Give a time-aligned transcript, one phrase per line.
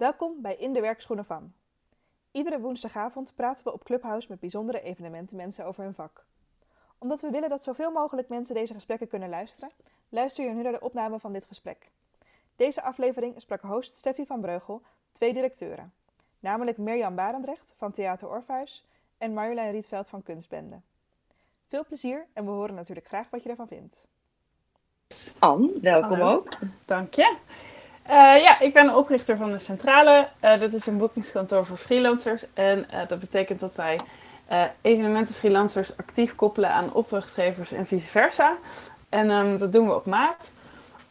[0.00, 1.52] Welkom bij In de Werkschoenen van.
[2.30, 6.24] Iedere woensdagavond praten we op Clubhouse met bijzondere evenementenmensen over hun vak.
[6.98, 9.70] Omdat we willen dat zoveel mogelijk mensen deze gesprekken kunnen luisteren,
[10.08, 11.90] luister je nu naar de opname van dit gesprek.
[12.56, 14.82] Deze aflevering sprak host Steffi van Breugel
[15.12, 15.92] twee directeuren,
[16.38, 18.86] namelijk Mirjam Barendrecht van Theater Orpheus
[19.18, 20.80] en Marjolein Rietveld van Kunstbende.
[21.66, 24.08] Veel plezier en we horen natuurlijk graag wat je ervan vindt.
[25.38, 26.34] Anne, welkom Hallo.
[26.34, 26.58] ook.
[26.84, 27.38] Dank je.
[28.10, 30.28] Eh, ja, ik ben de oprichter van de Centrale.
[30.40, 32.44] Eh dit is een boekingskantoor voor freelancers.
[32.54, 34.00] En eh, dat betekent dat wij
[34.80, 38.56] evenementen freelancers actief koppelen aan opdrachtgevers en vice versa.
[39.08, 40.52] En ehm, dat doen we op maat.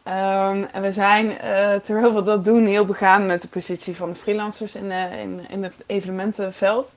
[0.02, 1.36] Ehm, en we zijn,
[1.82, 5.62] terwijl we dat doen, heel begaan met de positie van de freelancers in, in, in
[5.62, 6.94] het evenementenveld.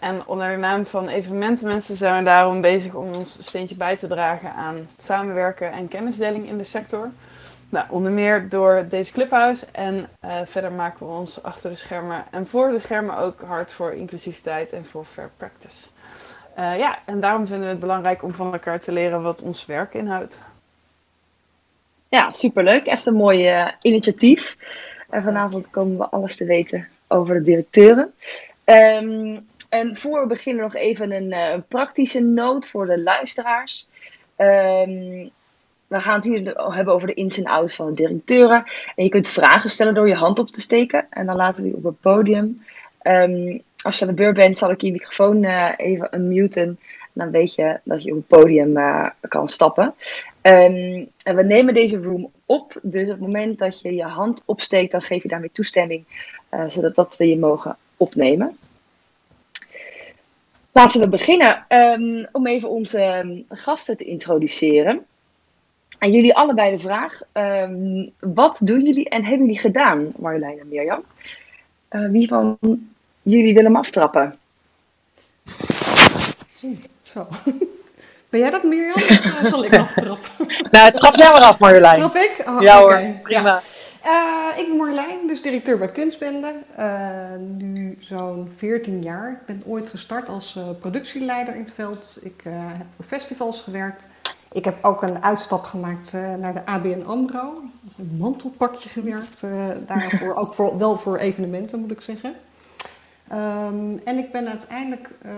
[0.00, 4.06] En onder de naam van evenementenmensen zijn we daarom bezig om ons steentje bij te
[4.06, 7.10] dragen aan samenwerken en kennisdeling in de sector.
[7.70, 9.66] Nou, onder meer door deze clubhouse.
[9.72, 13.72] En eh, verder maken we ons achter de schermen en voor de schermen ook hard
[13.72, 15.86] voor inclusiviteit en voor fair practice.
[16.54, 19.66] Eh, ja, en daarom vinden we het belangrijk om van elkaar te leren wat ons
[19.66, 20.38] werk inhoudt.
[22.08, 22.86] Ja, superleuk.
[22.86, 24.56] Echt een mooi eh, initiatief.
[25.08, 28.14] En vanavond komen we alles te weten over de directeuren.
[28.64, 33.88] Ehm, en voor we beginnen nog even een, praktische noot voor de luisteraars.
[34.36, 35.28] Ehm,
[35.88, 38.64] we gaan het hier hebben over de ins en outs van de directeuren.
[38.96, 41.06] En je kunt vragen stellen door je hand op te steken.
[41.10, 42.62] En dan laten we die op het podium.
[42.98, 46.78] Ehm, als je aan de beurt bent, zal ik je microfoon eh, even unmuten.
[47.12, 49.94] Dan weet je dat je op het podium eh, kan stappen.
[50.40, 52.78] Ehm, en we nemen deze room op.
[52.82, 56.04] Dus op het moment dat je je hand opsteekt, dan geef je daarmee toestemming.
[56.48, 58.58] eh, zodat dat we je mogen opnemen.
[60.72, 65.06] Laten we beginnen ehm, om even onze gasten te introduceren.
[65.98, 70.68] En jullie allebei de vraag: ehm, wat doen jullie en hebben jullie gedaan, Marjolein en
[70.68, 71.02] Mirjam?
[71.88, 72.58] Eh, wie van
[73.22, 74.38] jullie wil hem aftrappen?
[77.02, 77.26] Zo.
[78.30, 78.94] Ben jij dat, Mirjam?
[79.02, 80.46] Of eh, zal ik aftrappen?
[80.70, 81.98] Nou, trap jij maar af, Marjolein.
[81.98, 82.44] Trap ik?
[82.46, 83.62] Oh, ja hoor, prima.
[84.02, 84.52] Ja.
[84.52, 86.54] Eh, ik ben Marjolein, dus directeur bij Kunstbende.
[87.48, 89.30] Nu zo'n 14 jaar.
[89.30, 92.18] Ik ben ooit gestart als productieleider in het veld.
[92.22, 94.06] Ik heb voor festivals gewerkt.
[94.52, 97.62] Ik heb ook een uitstap gemaakt eh, naar de ABN AMRO.
[97.98, 99.42] Een mantelpakje gewerkt.
[99.42, 102.34] eh, daarvoor, ook voor, wel voor evenementen, moet ik zeggen.
[103.28, 105.32] Ehm, en ik ben uiteindelijk eh,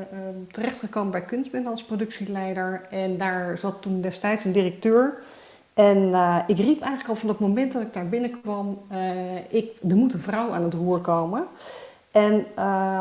[0.00, 2.86] ehm, terechtgekomen bij Kunstbende als productieleider.
[2.90, 5.14] En daar zat toen destijds een directeur.
[5.74, 6.14] En
[6.46, 8.78] ik riep eigenlijk al van het moment dat ik daar binnenkwam,
[9.48, 11.44] ik, er moet een vrouw aan het roer komen.
[12.10, 12.34] En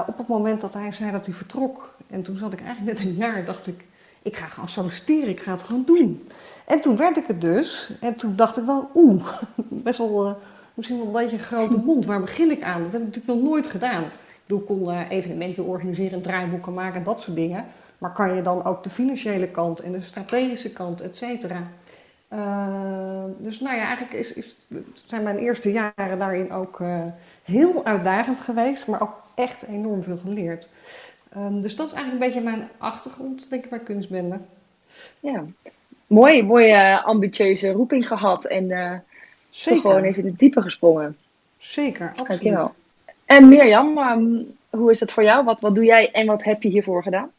[0.07, 3.07] op het moment dat hij zei dat hij vertrok, en toen zat ik eigenlijk net
[3.07, 3.85] een jaar, dacht ik,
[4.25, 6.28] ik ga gewoon solliciteren, ik ga het gewoon doen.
[6.66, 7.91] En toen werd ik het dus.
[8.00, 9.25] En toen dacht ik wel, oeh,
[9.84, 10.34] best wel, eh,
[10.74, 12.06] misschien wel een beetje een grote mond.
[12.06, 12.84] Waar begin ik aan?
[12.84, 14.03] Dat heb ik natuurlijk nog nooit gedaan.
[14.03, 14.12] Ik
[14.46, 17.66] bedoel, ik kon eh, evenementen organiseren, draaiboeken maken en dat soort dingen.
[17.97, 21.68] Maar kan je dan ook de financiële kant en de strategische kant, et cetera.
[22.28, 24.56] Eh, dus nou ja, eigenlijk is, is,
[25.06, 26.81] zijn mijn eerste jaren daarin ook
[27.44, 30.68] heel uitdagend geweest, maar ook echt enorm veel geleerd.
[31.35, 34.40] Ehm, dus dat is eigenlijk een beetje mijn achtergrond, denk ik, bij kunstbende.
[35.19, 35.44] Ja,
[36.07, 39.00] mooi, mooi eh, ambitieuze roeping gehad en eh
[39.63, 41.18] toch gewoon even in het diepe gesprongen.
[41.57, 42.28] zeker, absoluut.
[42.28, 42.74] Dankjewel.
[43.25, 45.44] En Mirjam, ehm, hoe is dat voor jou?
[45.44, 47.31] Wat, wat doe jij en wat heb je hiervoor gedaan?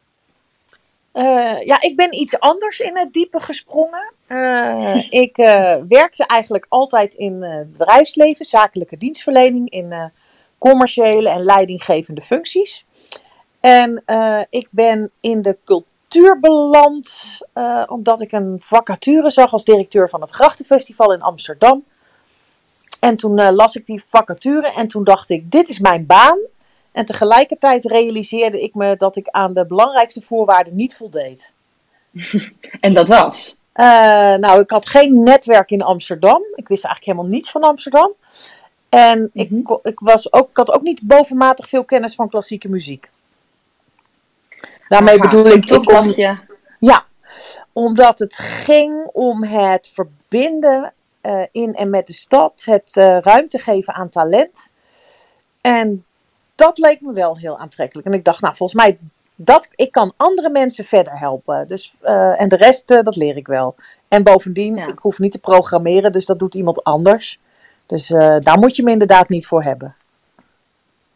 [1.13, 4.13] Eh, ja, ik ben iets anders in het diepe gesprongen.
[4.27, 10.05] Eh, ik eh, werkte eigenlijk altijd in eh, het bedrijfsleven, zakelijke dienstverlening, in eh,
[10.59, 12.86] commerciële en leidinggevende functies.
[13.67, 19.65] En eh, ik ben in de cultuur beland eh, omdat ik een vacature zag als
[19.65, 21.85] directeur van het Grachtenfestival in Amsterdam.
[23.01, 26.39] En toen eh, las ik die vacature en toen dacht ik, dit is mijn baan.
[26.93, 31.53] En tegelijkertijd realiseerde ik me dat ik aan de belangrijkste voorwaarden niet voldeed.
[32.81, 33.57] En dat was?
[34.39, 36.43] Nou, ik had geen netwerk in Amsterdam.
[36.55, 38.13] Ik wist eigenlijk helemaal niets van Amsterdam.
[38.89, 39.73] En ik, Mhm.
[39.83, 43.11] ik, was ook, ik had ook niet bovenmatig veel kennis van klassieke muziek.
[44.89, 46.37] Daarmee Aha, bedoel ik, ik je,
[46.79, 47.05] ja,
[47.73, 53.59] omdat het ging om het verbinden eh, in en met de stad, het eh, ruimte
[53.59, 54.71] geven aan talent.
[55.61, 56.05] En
[56.55, 58.07] dat leek me wel heel aantrekkelijk.
[58.07, 58.99] En ik dacht, nou, volgens mij,
[59.35, 61.69] dat, ik kan andere mensen verder helpen.
[61.69, 63.75] Dus, eh, en de rest, dat leer ik wel.
[64.09, 64.87] En bovendien, Ja.
[64.87, 67.39] ik hoef niet te programmeren, dus dat doet iemand anders.
[67.87, 68.09] Dus
[68.39, 69.95] daar moet je me inderdaad niet voor hebben.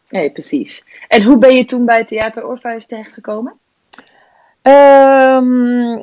[0.09, 0.85] nee precies.
[1.07, 3.60] En hoe ben je toen bij Theater Orpheus terechtgekomen?
[4.61, 5.93] Ehm,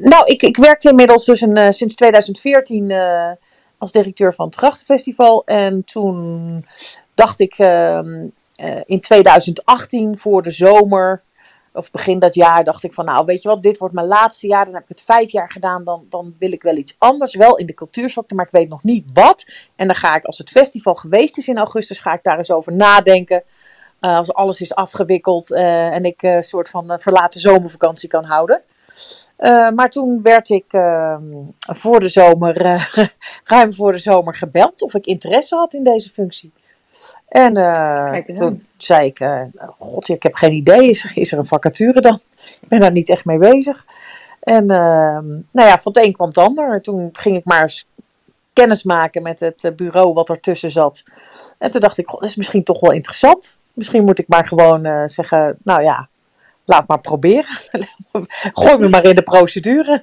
[0.00, 3.30] nou, ik, ik werkte inmiddels dus een, eh, sinds 2014 eh,
[3.78, 5.44] als directeur van het Grachtenfestival.
[5.44, 6.64] En toen
[7.14, 11.22] dacht ik ehm, eh, in 2018 voor de zomer,
[11.72, 14.46] of begin dat jaar, dacht ik van nou weet je wat, dit wordt mijn laatste
[14.46, 14.64] jaar.
[14.64, 17.34] Dan heb ik het vijf jaar gedaan, dan, dan wil ik wel iets anders.
[17.34, 19.50] Wel in de cultuursector, maar ik weet nog niet wat.
[19.76, 22.50] En dan ga ik, als het festival geweest is in augustus, ga ik daar eens
[22.50, 23.42] over nadenken.
[24.06, 28.62] Uh, als alles is afgewikkeld uh, en ik een soort van verlaten zomervakantie kan houden.
[29.74, 31.16] Maar toen werd ik uh,
[31.60, 32.54] voor de zomer,
[33.44, 36.52] ruim voor de zomer gebeld of ik interesse had in deze functie.
[37.28, 37.54] En
[38.36, 39.48] toen zei ik,
[39.78, 42.20] god, ik heb geen idee, is er, is er een vacature dan?
[42.60, 43.86] Ik ben daar niet echt mee bezig.
[44.40, 46.82] En ehm, nou ja, van het een kwam het ander.
[46.82, 47.86] Toen ging ik maar eens
[48.52, 51.04] kennis maken met het bureau wat ertussen zat.
[51.58, 53.58] En toen dacht ik, god, dat is misschien toch wel interessant.
[53.76, 56.08] Misschien moet ik maar gewoon zeggen, nou ja,
[56.64, 57.56] laat maar proberen.
[58.60, 60.02] Gooi me maar in de procedure.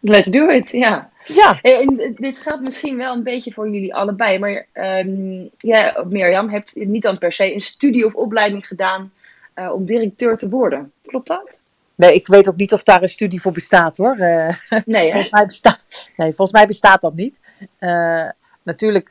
[0.00, 1.08] Let's do it, ja.
[1.24, 1.58] Ja.
[1.62, 6.74] En dit geldt misschien wel een beetje voor jullie allebei, maar um, ja, Mirjam, hebt
[6.76, 9.12] niet dan per se een studie of opleiding gedaan
[9.54, 10.92] uh, om directeur te worden.
[11.06, 11.60] Klopt dat?
[11.94, 14.16] Nee, ik weet ook niet of daar een studie voor bestaat hoor.
[14.18, 14.48] Uh,
[14.84, 15.84] nee, volgens mij bestaat,
[16.16, 17.40] nee, volgens mij bestaat dat niet.
[17.80, 18.28] Uh,
[18.62, 19.08] natuurlijk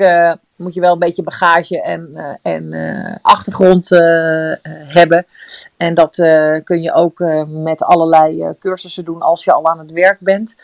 [0.60, 3.90] moet je wel een beetje bagage en, uh, en uh, achtergrond
[4.70, 5.26] hebben.
[5.78, 6.16] En dat
[6.64, 10.56] kun je ook met allerlei cursussen doen als je al aan het werk bent.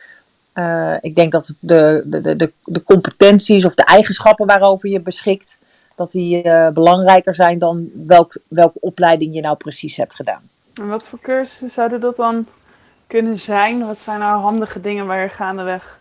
[1.01, 5.59] ik denk dat de, de, de, de competenties of de eigenschappen waarover je beschikt,
[5.95, 6.41] dat die
[6.73, 10.49] belangrijker zijn dan welk, welke opleiding je nou precies hebt gedaan.
[10.73, 12.47] En wat voor cursussen zouden dat dan
[13.07, 13.85] kunnen zijn?
[13.85, 15.99] Wat zijn nou handige dingen waar je gaandeweg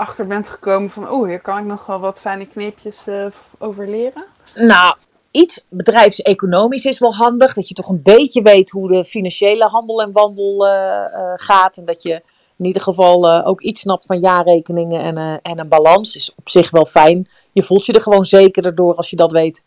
[0.00, 3.26] achter bent gekomen van, oh, hier kan ik nog wel wat fijne kneepjes uh,
[3.58, 4.24] over leren?
[4.54, 4.94] Nou,
[5.30, 7.54] iets bedrijfseconomisch is wel handig.
[7.54, 11.76] Dat je toch een beetje weet hoe de financiële handel en wandel uh, uh, gaat.
[11.76, 12.22] En dat je
[12.56, 16.16] in ieder geval ook iets snapt van jaarrekeningen en, en een balans.
[16.16, 17.28] Is op zich wel fijn.
[17.52, 19.62] Je voelt je er gewoon zekerder door als je dat weet.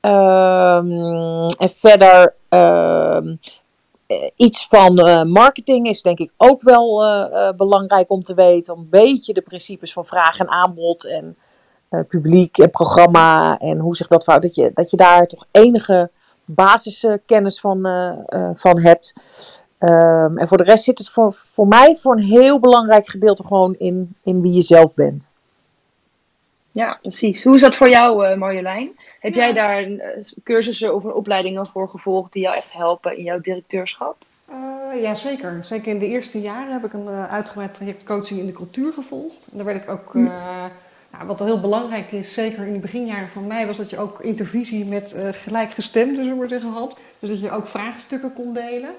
[0.00, 3.34] Um, en verder uh,
[4.36, 8.74] iets van uh, marketing is denk ik ook wel uh, belangrijk om te weten.
[8.74, 11.36] Om een beetje de principes van vraag en aanbod en
[12.08, 14.46] publiek en programma en hoe zich dat verhoudt.
[14.46, 16.10] Dat je, dat je daar toch enige
[16.44, 17.80] basiskennis van,
[18.54, 19.14] van hebt.
[19.78, 23.44] Um, en voor de rest zit het voor, voor mij voor een heel belangrijk gedeelte
[23.44, 25.32] gewoon in, in wie je zelf bent.
[26.78, 27.44] Ja, precies.
[27.44, 28.98] Hoe is dat voor jou, Marjolein?
[29.20, 29.44] Heb ja.
[29.44, 30.00] jij daar uh,
[30.44, 34.16] cursussen of opleidingen voor gevolgd die jou echt helpen in jouw directeurschap?
[34.50, 35.60] Uh, ja, zeker.
[35.64, 38.92] Zeker in de eerste jaren heb ik een uh, uitgebreid traject coaching in de cultuur
[38.92, 39.48] gevolgd.
[39.50, 40.22] En daar werd ik ook, hm.
[40.22, 44.20] nou, wat heel belangrijk is, zeker in de beginjaren voor mij, was dat je ook
[44.20, 46.98] intervisie met gelijkgestemden, zullen we zeggen, had.
[47.18, 48.90] Dus dat je ook vraagstukken kon delen.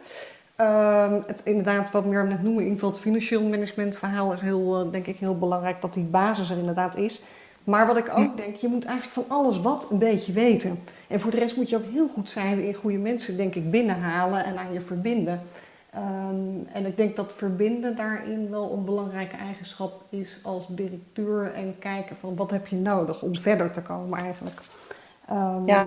[0.62, 4.42] Um, het, inderdaad, wat meer net noemen, in ieder geval het financieel management verhaal is
[4.42, 7.22] heel, denk ik, heel belangrijk dat die basis er inderdaad is.
[7.64, 10.80] Maar wat ik ook denk, je moet eigenlijk van alles wat een beetje weten.
[11.08, 13.72] En voor de rest moet je ook heel goed zijn in goede mensen, denk ik,
[13.72, 15.42] binnenhalen en aan je verbinden.
[15.96, 21.54] Um, en ik denk dat verbinden daarin wel een belangrijke eigenschap is als directeur.
[21.54, 24.62] En kijken van wat heb je nodig om verder te komen eigenlijk.
[25.32, 25.86] Um, ja.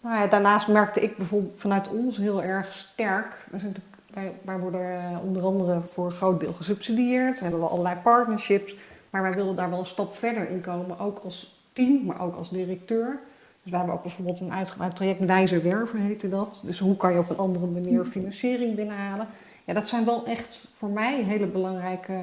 [0.00, 3.46] Nou ja, daarnaast merkte ik bijvoorbeeld vanuit ons heel erg sterk.
[3.50, 3.74] We zijn
[4.12, 7.40] wij, wij worden eh, onder andere voor een groot deel gesubsidieerd.
[7.40, 8.76] Hebben we allerlei partnerships.
[9.12, 12.36] Maar wij wilden daar wel een stap verder in komen, ook als team, maar ook
[12.36, 13.20] als directeur.
[13.62, 16.62] Dus we hebben ook bijvoorbeeld een uitgebreid traject Wijzer Werven heette dat.
[16.64, 19.28] Dus hoe kan je op een andere manier financiering binnenhalen?
[19.64, 22.20] Ja, dat zijn wel echt voor mij hele belangrijke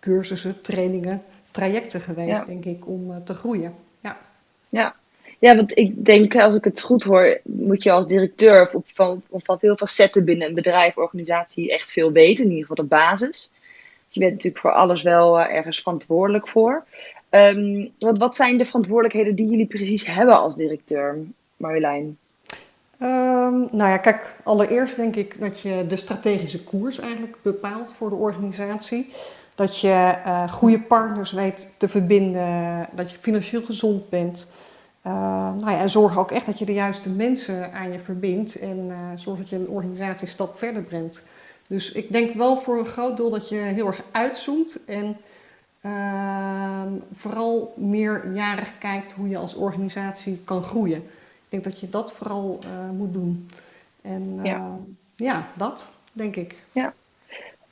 [0.00, 2.44] cursussen, trainingen, trajecten geweest, ja.
[2.44, 3.74] denk ik, om uh, te groeien.
[4.00, 4.16] Ja.
[4.68, 4.94] ja.
[5.38, 9.58] Ja, want ik denk, als ik het goed hoor, moet je als directeur van, van
[9.58, 12.44] veel facetten binnen een bedrijf, organisatie echt veel weten.
[12.44, 13.50] In ieder geval de basis
[14.16, 16.84] je bent natuurlijk voor alles wel uh, ergens verantwoordelijk voor.
[17.30, 21.18] Um, wat, wat zijn de verantwoordelijkheden die jullie precies hebben als directeur,
[21.56, 22.18] Marjolein?
[23.02, 28.08] Um, nou ja, kijk, allereerst denk ik dat je de strategische koers eigenlijk bepaalt voor
[28.08, 29.12] de organisatie.
[29.54, 34.46] Dat je uh, goede partners weet te verbinden, dat je financieel gezond bent.
[35.06, 35.12] Uh,
[35.54, 38.92] nou ja, en zorg ook echt dat je de juiste mensen aan je verbindt en
[39.14, 41.22] zorg dat je een organisatie een stap verder brengt.
[41.68, 45.16] Dus ik denk wel voor een groot deel dat je heel erg uitzoomt en
[45.82, 46.82] uh,
[47.14, 50.98] vooral meerjarig kijkt hoe je als organisatie kan groeien.
[50.98, 53.48] Ik denk dat je dat vooral uh, moet doen.
[54.02, 54.78] En uh, ja.
[55.16, 55.46] ja.
[55.56, 56.64] dat denk ik.
[56.72, 56.94] Ja.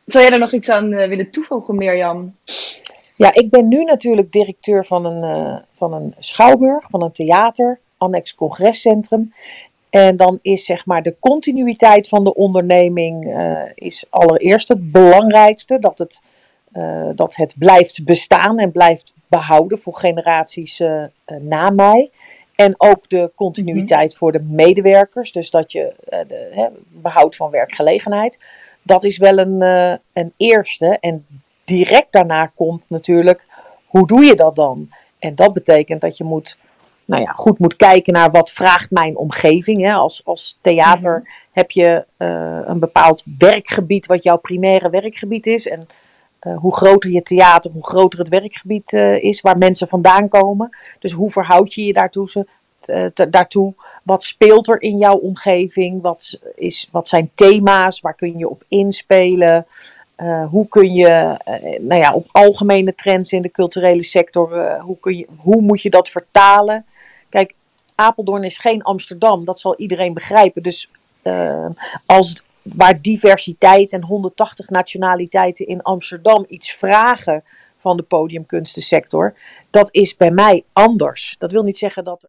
[0.07, 2.35] Zou jij er nog iets aan eh, willen toevoegen, Mirjam?
[3.17, 8.35] Ja, ik ben nu natuurlijk directeur van een, van een schouwburg, van een theater, annex
[8.35, 9.33] congrescentrum.
[9.95, 15.79] En dan is zeg maar de continuïteit van de onderneming uh, is allereerst het belangrijkste.
[15.79, 16.23] Dat het
[16.73, 21.09] eh, dat het blijft bestaan en blijft behouden voor generaties eh, eh,
[21.41, 22.11] na mij.
[22.55, 28.39] En ook de continuïteit voor de medewerkers, dus dat je eh, de behoud van werkgelegenheid.
[28.83, 30.97] Dat is wel een, eh, een eerste.
[31.01, 31.27] En
[31.65, 33.47] direct daarna komt natuurlijk,
[33.87, 34.89] hoe doe je dat dan?
[35.19, 36.59] En dat betekent dat je moet,
[37.05, 39.83] nou ja, goed moet kijken naar wat vraagt mijn omgeving.
[39.83, 39.93] Hè?
[39.93, 45.69] Als, als theater heb je eh, een bepaald werkgebied wat jouw primaire werkgebied is.
[45.69, 45.89] En
[46.39, 50.77] eh, hoe groter je theater, hoe groter het werkgebied eh, is waar mensen vandaan komen.
[50.99, 52.31] Dus hoe verhoud je je daartoe?
[52.31, 52.47] ze-
[53.31, 53.75] daartoe?
[54.03, 56.01] Wat speelt er in jouw omgeving?
[56.01, 58.01] Wat, is, wat zijn thema's?
[58.01, 59.67] Waar kun je op inspelen?
[60.51, 61.37] Hoe kun je,
[61.81, 65.91] nou ja, op algemene trends in de culturele sector, hoe, kun je, hoe moet je
[65.91, 66.85] dat vertalen?
[67.35, 67.55] Kijk,
[67.95, 70.63] Apeldoorn is geen Amsterdam, dat zal iedereen begrijpen.
[70.63, 70.91] Dus
[71.23, 71.67] eh,
[72.07, 77.45] als waar diversiteit en 180 nationaliteiten in Amsterdam iets vragen
[77.77, 79.35] van de podiumkunstensector,
[79.71, 81.37] dat is bij mij anders.
[81.39, 82.29] Dat wil niet zeggen dat.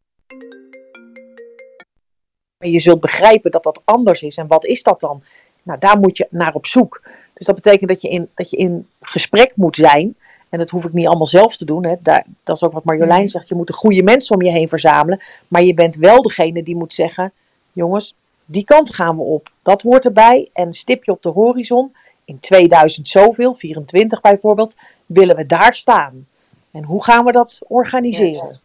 [2.58, 4.36] Maar je zult begrijpen dat dat anders is.
[4.36, 5.24] En wat is dat dan?
[5.64, 7.02] Nou, daar moet je naar op zoek.
[7.34, 10.16] Dus dat betekent dat je in, dat je in gesprek moet zijn.
[10.56, 11.86] En dat hoef ik niet allemaal zelf te doen.
[11.86, 11.96] Hè.
[12.02, 13.48] Daar, dat is ook wat Marjolein zegt.
[13.48, 15.22] Je moet de goede mensen om je heen verzamelen.
[15.48, 17.32] Maar je bent wel degene die moet zeggen:
[17.74, 19.52] jongens, die kant gaan we op.
[19.62, 20.50] Dat hoort erbij.
[20.54, 21.96] En stipje op de horizon.
[22.26, 26.28] In 2000 zoveel, 24 bijvoorbeeld, willen we daar staan.
[26.72, 28.60] En hoe gaan we dat organiseren?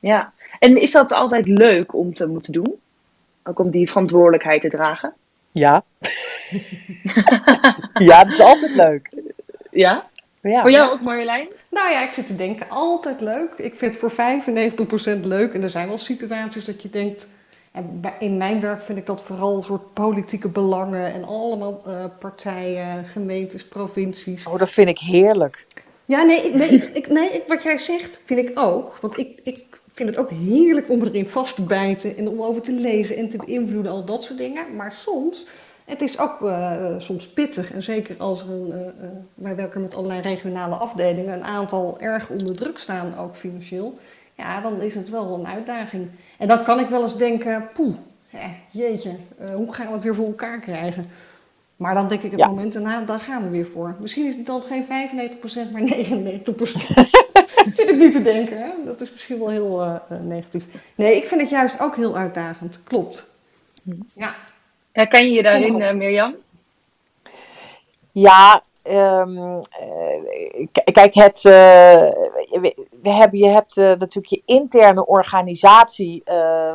[0.00, 0.32] Ja.
[0.58, 2.74] En is dat altijd leuk om te moeten doen?
[3.44, 5.14] Ook om die verantwoordelijkheid te dragen?
[5.52, 5.84] Ja.
[8.08, 9.10] ja, dat is altijd leuk.
[9.70, 10.10] Ja?
[10.42, 10.60] Ja.
[10.60, 11.48] Voor jou ook Marjolein?
[11.70, 13.52] Nou ja, ik zit te denken, altijd leuk.
[13.56, 14.12] Ik vind het voor
[15.20, 15.52] 95% leuk.
[15.54, 17.28] En er zijn wel situaties dat je denkt...
[17.72, 21.12] En in mijn werk vind ik dat vooral een soort politieke belangen...
[21.14, 24.46] en allemaal eh, partijen, gemeentes, provincies.
[24.46, 25.66] Oh, dat vind ik heerlijk.
[26.04, 28.96] Ja, nee, ik- nee, ik, ik- nee ik- wat jij zegt vind ik ook.
[29.00, 32.16] Want ik, ik vind het ook heerlijk om erin vast te bijten...
[32.16, 34.76] en om over te lezen en te beïnvloeden, al dat soort dingen.
[34.76, 35.46] Maar soms...
[35.84, 37.72] Het is ook eh, soms pittig.
[37.72, 42.30] En zeker als er een, eh, wij werken met allerlei regionale afdelingen, een aantal erg
[42.30, 43.98] onder druk staan, ook financieel.
[44.36, 46.08] Ja, dan is het wel een uitdaging.
[46.38, 47.94] En dan kan ik wel eens denken, poeh,
[48.70, 49.10] jeetje,
[49.54, 51.06] hoe gaan we het weer voor elkaar krijgen?
[51.76, 52.46] Maar dan denk ik het Ja.
[52.46, 53.96] moment daarna, daar gaan we weer voor.
[54.00, 57.10] Misschien is het dan geen 95%, maar 99%.
[57.76, 58.70] Zit ik nu te denken, hè?
[58.84, 60.64] dat is misschien wel heel negatief.
[60.94, 63.26] Nee, ik vind het juist ook heel uitdagend, klopt.
[64.14, 64.34] Ja.
[64.92, 66.34] Herken je je daarin, eh, Mirjam?
[68.12, 71.52] Ja, ehm, eh, kijk, het, eh,
[73.02, 76.22] we, hebben, je hebt natuurlijk je interne organisatie,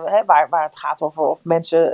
[0.05, 1.91] hè, waar, waar het gaat over of mensen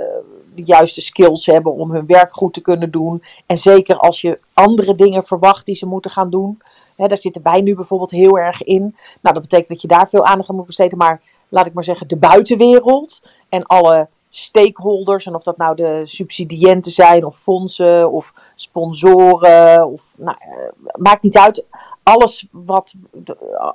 [0.54, 3.24] de juiste skills hebben om hun werk goed te kunnen doen.
[3.46, 6.62] En zeker als je andere dingen verwacht die ze moeten gaan doen.
[6.96, 8.96] Hè, daar zitten wij nu bijvoorbeeld heel erg in.
[9.20, 10.98] Nou, dat betekent dat je daar veel aandacht aan moet besteden.
[10.98, 16.00] Maar laat ik maar zeggen, de buitenwereld en alle stakeholders, en of dat nou de
[16.04, 21.66] subsidiënten zijn, of fondsen, of sponsoren, of nou, eh, maakt niet uit.
[22.02, 22.94] Alles wat,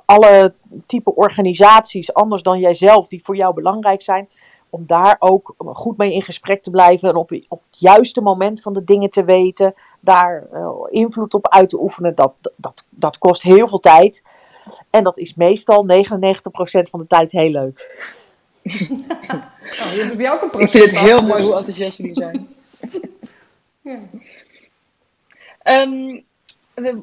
[0.04, 0.54] alle
[0.86, 4.28] type organisaties, anders dan jijzelf, die voor jou belangrijk zijn,
[4.70, 8.62] om daar ook goed mee in gesprek te blijven en op, op het juiste moment
[8.62, 13.18] van de dingen te weten, daar eh, invloed op uit te oefenen, dat, dat, dat
[13.18, 14.22] kost heel veel tijd.
[14.90, 15.88] En dat is meestal 99%
[16.90, 17.88] van de tijd heel leuk.
[18.62, 21.56] Oh, je hebt bij jou ook een Ik vind het heel af, mooi dus- hoe
[21.56, 22.48] enthousiast jullie zijn.
[23.82, 23.98] Ja.
[25.62, 26.20] Ehm,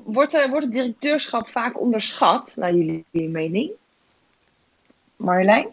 [0.04, 3.72] wordt, er, wordt het directeurschap vaak onderschat, naar jullie mening?
[5.16, 5.68] Marjolein?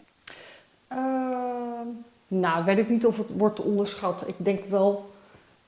[0.87, 1.87] Ehm,
[2.27, 4.27] nou, weet ik niet of het wordt onderschat.
[4.27, 5.11] Ik denk wel,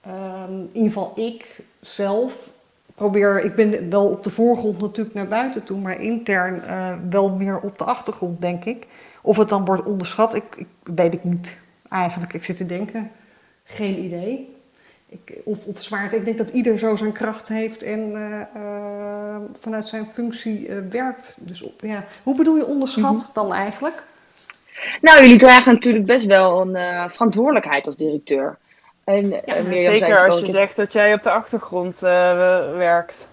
[0.01, 2.49] ehm, in ieder geval ik zelf
[2.95, 7.29] probeer, ik ben wel op de voorgrond natuurlijk naar buiten toe, maar intern eh, wel
[7.29, 8.87] meer op de achtergrond, denk ik.
[9.27, 11.57] Of het dan wordt onderschat, ik, ik weet ik niet
[11.89, 12.33] eigenlijk.
[12.33, 13.11] Ik zit te denken,
[13.63, 14.55] geen idee.
[15.09, 19.41] Ik, of, of zwaard, ik denk dat ieder zo zijn kracht heeft en eh, eh,
[19.59, 21.37] vanuit zijn functie eh, werkt.
[21.39, 22.03] Dus op, ja.
[22.23, 24.03] Hoe bedoel je onderschat dan eigenlijk?
[25.01, 28.57] Nou, jullie dragen natuurlijk best wel een eh, verantwoordelijkheid als directeur.
[29.03, 32.11] En, eh, Mirjam zei Zeker als al, je zegt dat jij op de achtergrond eh,
[32.75, 33.29] werkt.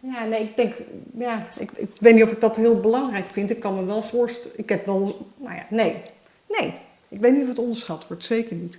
[0.00, 0.74] Ja, nee, ik denk,
[1.14, 3.50] ja, ik, ik weet niet of ik dat heel belangrijk vind.
[3.50, 6.02] Ik kan me wel voorstellen, ik heb wel, nou ja, nee,
[6.48, 6.74] nee.
[7.08, 8.78] Ik weet niet of het onderschat wordt, zeker niet.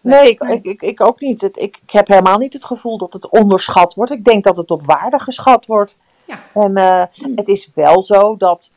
[0.00, 1.42] Nee, ik, ik, ik, ik ook niet.
[1.42, 4.12] Ik, ik heb helemaal niet het gevoel dat het onderschat wordt.
[4.12, 5.98] Ik denk dat het op waarde geschat wordt.
[6.24, 6.40] Ja.
[6.54, 7.04] En eh,
[7.36, 8.70] het is wel zo dat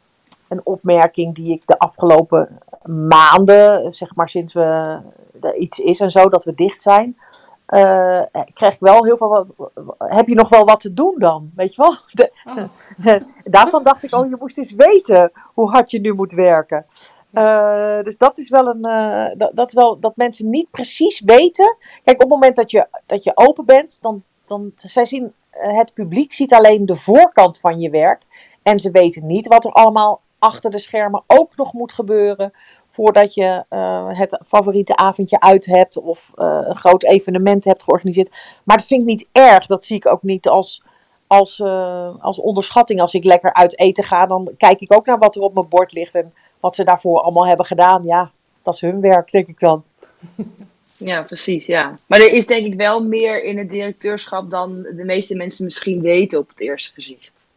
[0.47, 4.99] een opmerking die ik de afgelopen maanden, zeg maar sinds we
[5.41, 7.17] er iets is en zo, dat we dicht zijn,
[7.65, 8.21] eh,
[8.53, 9.47] krijg ik wel heel veel.
[9.55, 11.51] Wat, heb je nog wel wat te doen dan?
[11.55, 11.95] Weet je wel?
[12.11, 13.17] De- Oh.
[13.43, 16.85] daarvan dacht ik, oh, je moest eens weten hoe hard je nu moet werken.
[17.31, 18.81] Eh, dus dat is wel een.
[19.37, 21.77] dat, dat, wel, dat mensen niet precies weten.
[22.03, 24.23] Kijk, op het moment dat je, dat je open bent, dan.
[24.45, 28.21] dan zij zien, het publiek ziet alleen de voorkant van je werk.
[28.63, 32.53] En ze weten niet wat er allemaal achter de schermen ook nog moet gebeuren.
[32.93, 38.29] Voordat je eh, het favoriete avondje uit hebt of eh, een groot evenement hebt georganiseerd.
[38.63, 39.65] Maar dat vind ik niet erg.
[39.65, 40.83] Dat zie ik ook niet als,
[41.27, 43.01] als, eh, als onderschatting.
[43.01, 45.67] Als ik lekker uit eten ga, dan kijk ik ook naar wat er op mijn
[45.67, 46.15] bord ligt.
[46.15, 48.03] En wat ze daarvoor allemaal hebben gedaan.
[48.03, 48.31] Ja,
[48.61, 49.83] dat is hun werk, denk ik dan.
[50.97, 51.95] Ja, precies, ja.
[52.07, 56.01] Maar er is denk ik wel meer in het directeurschap dan de meeste mensen misschien
[56.01, 57.47] weten op het eerste gezicht.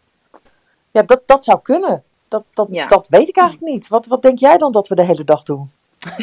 [0.91, 2.03] Ja, dat, dat zou kunnen.
[2.29, 2.87] Dat, dat, Ja.
[2.87, 3.89] dat weet ik eigenlijk niet.
[3.89, 5.71] Wat, wat denk jij dan dat we de hele dag doen?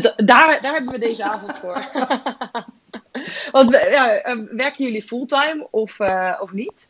[0.00, 1.84] Da- daar, daar hebben we deze avond voor.
[3.50, 6.88] Want ja, eh, werken jullie fulltime of, eh, of niet?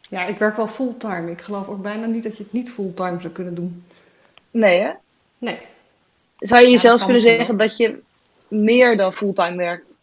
[0.00, 1.30] Ja, ik werk wel fulltime.
[1.30, 3.84] Ik geloof ook bijna niet dat je het niet fulltime zou kunnen doen.
[4.50, 4.90] Nee, hè?
[5.38, 5.58] Nee.
[6.38, 8.02] Zou je Ja, dat zelfs kan kunnen zeggen dat je
[8.48, 9.96] meer dan fulltime werkt?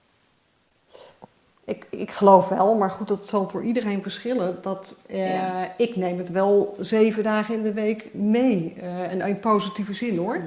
[1.67, 4.57] Ik, ik geloof wel, maar goed, dat zal voor iedereen verschillen.
[4.61, 5.73] Dat, eh, Ja.
[5.77, 8.73] Ik neem het wel zeven dagen in de week mee.
[8.81, 10.41] eh, en in positieve zin hoor.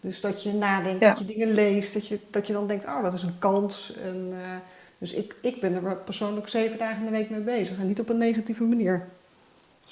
[0.00, 1.08] Dus dat je nadenkt, Ja.
[1.08, 3.94] dat je dingen leest, dat je, dat je dan denkt, oh, dat is een kans.
[4.02, 4.38] En, eh,
[4.98, 7.78] dus ik, ik ben er persoonlijk zeven dagen in de week mee bezig.
[7.78, 9.08] En niet op een negatieve manier.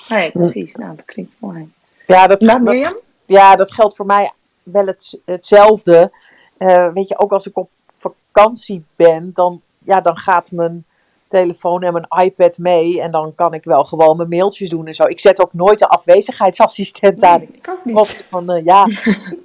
[0.08, 0.72] Nee, precies.
[0.74, 1.72] Nou, dat klinkt mooi.
[2.06, 2.94] Ja, dat, Nou, dat,
[3.26, 6.12] ja, dat geldt voor mij wel het, hetzelfde.
[6.56, 10.84] Eh, weet je, ook als ik op vakantie ben, dan, ja, dan gaat mijn
[11.28, 13.00] telefoon en mijn iPad mee.
[13.00, 15.04] En dan kan ik wel gewoon mijn mailtjes doen en zo.
[15.04, 17.42] Ik zet ook nooit de afwezigheidsassistent aan.
[17.42, 18.24] Ik ook niet.
[18.28, 18.88] van, eh, ja.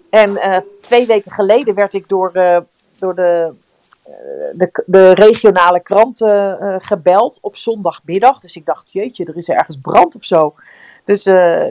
[0.09, 2.59] En eh, twee weken geleden werd ik door, eh,
[2.99, 3.53] door de,
[4.53, 8.39] de, de regionale kranten eh, gebeld op zondagmiddag.
[8.39, 10.53] Dus ik dacht, jeetje, er is ergens brand of zo.
[11.05, 11.25] Dus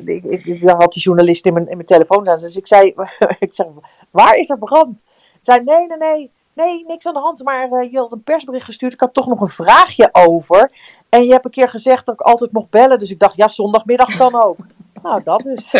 [0.04, 2.38] ik, ik, ik had die journalist in mijn, in mijn telefoon staan.
[2.38, 2.94] Dus ik zei,
[3.38, 3.66] ik zeg,
[4.10, 5.04] waar is er brand?
[5.40, 6.31] Zei, nee, nee, nee,
[6.64, 7.42] nee, niks aan de hand.
[7.42, 8.92] Maar eh, je had een persbericht gestuurd.
[8.92, 10.71] Ik had toch nog een vraagje over.
[11.09, 12.99] En je hebt een keer gezegd dat ik altijd mocht bellen.
[12.99, 14.57] Dus ik dacht, ja, zondagmiddag kan ook.
[15.03, 15.75] nou, dat is.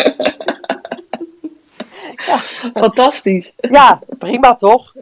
[2.73, 3.53] Fantastisch.
[3.57, 4.93] Ja, prima toch?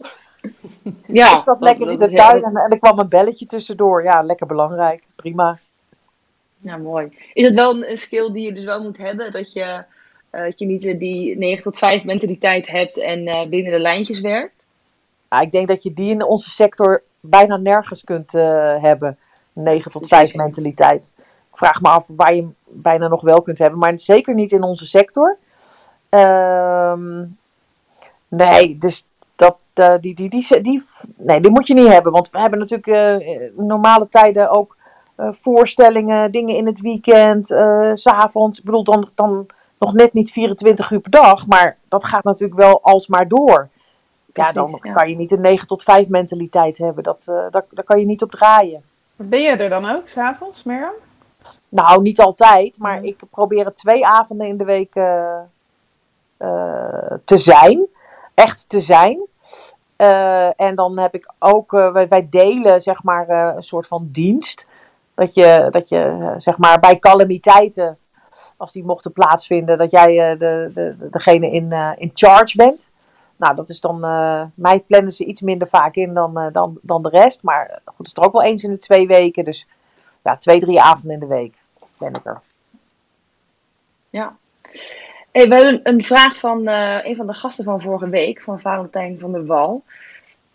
[1.07, 4.03] Ja, ik zat dat- lekker in de tuin en, en er kwam een belletje tussendoor.
[4.03, 5.03] Ja, lekker belangrijk.
[5.15, 5.59] Prima.
[6.59, 7.17] Ja, mooi.
[7.33, 9.31] Is het wel een, skill die je dus wel moet hebben?
[9.31, 9.83] Dat je,
[10.29, 14.19] eh, dat je niet die 9 tot 5 mentaliteit hebt en eh, binnen de lijntjes
[14.19, 14.56] werkt?
[15.29, 19.17] Ja, ik denk dat je die in onze sector bijna nergens kunt eh, hebben.
[19.53, 20.43] 9 tot 5 Zeker.
[20.43, 21.11] mentaliteit.
[21.51, 23.79] Ik vraag me af waar je hem bijna nog wel kunt hebben.
[23.79, 25.37] Maar zeker niet in onze sector.
[26.09, 27.25] Ehm,
[28.27, 30.83] nee, dus dat, eh, die, die, die, die,
[31.15, 32.11] nee, die moet je niet hebben.
[32.11, 34.75] Want we hebben natuurlijk eh, in normale tijden ook
[35.19, 37.45] voorstellingen, dingen in het weekend,
[37.93, 38.59] s s'avonds.
[38.59, 39.45] Ik bedoel, dan, dan
[39.79, 41.47] nog net niet 24 uur per dag.
[41.47, 43.69] Maar dat gaat natuurlijk wel alsmaar door.
[44.37, 44.93] Ja, dan ja.
[44.93, 47.03] kan je niet een 9 tot 5 mentaliteit hebben.
[47.03, 48.83] Dat, eh daar, daar kan je niet op draaien.
[49.15, 50.93] Ben je er dan ook, s'avonds, Mirjam?
[51.69, 55.39] Nou, niet altijd, maar ik probeer het twee avonden in de week eh,
[56.37, 57.85] eh, te zijn.
[58.33, 59.19] Echt te zijn.
[60.55, 64.67] En dan heb ik ook, wij, wij delen zeg maar een soort van dienst.
[65.13, 67.97] Dat je, dat je zeg maar bij calamiteiten,
[68.57, 72.89] als die mochten plaatsvinden, dat jij de, de, degene in, in charge bent.
[73.37, 76.79] Nou, dat is dan, eh, mij plannen ze iets minder vaak in dan, eh, dan,
[76.81, 77.43] dan de rest.
[77.43, 79.45] Maar goed, het is er ook wel eens in de twee weken.
[79.45, 79.67] Dus
[80.23, 81.55] ja, twee, drie avonden in de week
[81.97, 82.41] ben ik er.
[84.09, 84.35] Ja.
[85.31, 88.59] Hey, we hebben een vraag van eh, een van de gasten van vorige week, van
[88.59, 89.83] Valentijn van der Wal.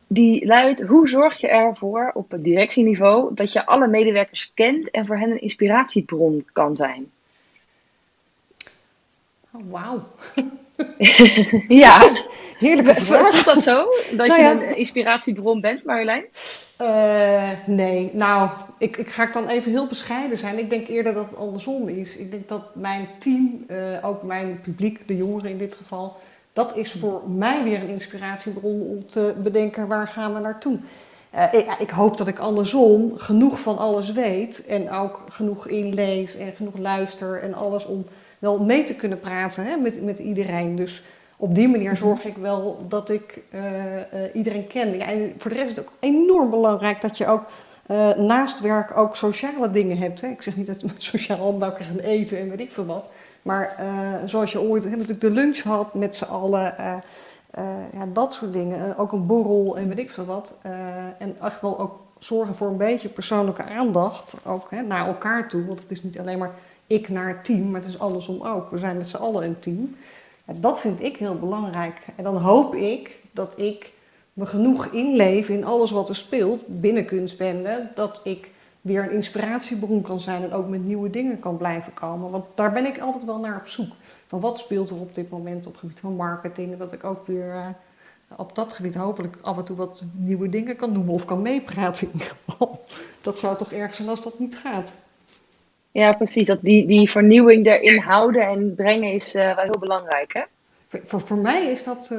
[0.09, 5.07] Die luidt: Hoe zorg je ervoor op het directieniveau dat je alle medewerkers kent en
[5.07, 7.11] voor hen een inspiratiebron kan zijn?
[9.53, 10.03] Oh, Wauw.
[11.83, 12.11] ja,
[12.59, 13.31] Heerlijke vraag.
[13.31, 13.85] voelt dat zo?
[14.17, 14.51] Dat Nou je ja.
[14.51, 16.25] een inspiratiebron bent, Marjolein?
[16.77, 20.59] Eh, nee, nou, ik, ik ga ik dan even heel bescheiden zijn.
[20.59, 22.17] Ik denk eerder dat het andersom is.
[22.17, 26.17] Ik denk dat mijn team, eh, ook mijn publiek, de jongeren in dit geval,
[26.53, 30.79] dat is voor mij weer een inspiratiebron om te bedenken waar gaan we naartoe.
[31.31, 36.37] Eh, ik, ik hoop dat ik andersom genoeg van alles weet en ook genoeg inlees
[36.37, 38.05] en genoeg luister en alles om
[38.43, 40.77] wel mee te kunnen praten hè, met, met iedereen.
[40.77, 41.03] Dus
[41.37, 44.97] op die manier zorg ik wel dat ik eh, eh, iedereen ken.
[44.97, 47.45] Ja, en voor de rest is het ook enorm belangrijk dat je ook
[47.87, 50.21] eh, naast werk ook sociale dingen hebt.
[50.21, 50.29] Hè.
[50.29, 53.11] Ik zeg niet dat we sociaal allemaal gaan eten en weet ik veel wat.
[53.43, 53.77] Maar
[54.27, 56.75] zoals je ooit hè, natuurlijk de lunch had met z'n allen.
[57.93, 58.99] ja, dat soort dingen.
[58.99, 60.55] ook een borrel en weet ik veel wat.
[61.19, 64.35] en echt wel ook zorgen voor een beetje persoonlijke aandacht.
[64.45, 65.67] Ook hè, naar elkaar toe.
[65.67, 66.55] Want het is niet alleen maar
[66.93, 68.71] ik naar het team, maar het is andersom ook.
[68.71, 69.97] We zijn met z'n allen een team.
[70.61, 72.07] dat vind ik heel belangrijk.
[72.17, 73.93] En dan hoop ik dat ik
[74.33, 77.91] me genoeg inleef in alles wat er speelt binnen kunstbende.
[77.95, 78.51] Dat ik
[78.81, 82.31] weer een inspiratiebron kan zijn en ook met nieuwe dingen kan blijven komen.
[82.31, 83.93] Want daar ben ik altijd wel naar op zoek.
[84.27, 86.79] Van wat speelt er op dit moment op het gebied van marketing.
[86.79, 87.67] Dat ik ook weer uh,
[88.37, 92.07] op dat gebied hopelijk af en toe wat nieuwe dingen kan doen of kan meepraten
[92.07, 92.81] in ieder geval.
[93.23, 94.93] Dat zou toch erg zijn als dat niet gaat.
[95.93, 96.47] Ja, precies.
[96.47, 100.43] Dat die, die vernieuwing erin houden en brengen is uh, wel heel belangrijk, hè?
[101.05, 102.19] Voor, voor mij is dat uh,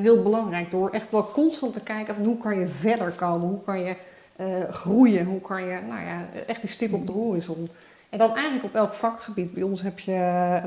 [0.00, 0.70] heel belangrijk.
[0.70, 3.48] Door echt wel constant te kijken van hoe kan je verder komen?
[3.48, 3.94] Hoe kan je
[4.40, 5.24] uh, groeien?
[5.24, 7.68] Hoe kan je, nou ja, echt die stip op de horizon?
[8.08, 9.52] En dan eigenlijk op elk vakgebied.
[9.52, 10.12] Bij ons heb je,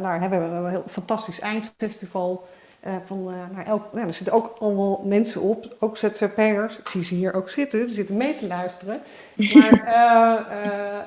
[0.01, 2.47] nou, hebben we een heel fantastisch eindfestival.
[2.87, 6.77] Uh, van, nou, elk, nou, er zitten ook allemaal mensen op, ook ZZP'ers.
[6.77, 9.01] Ik zie ze hier ook zitten, ze zitten mee te luisteren.
[9.53, 10.47] Maar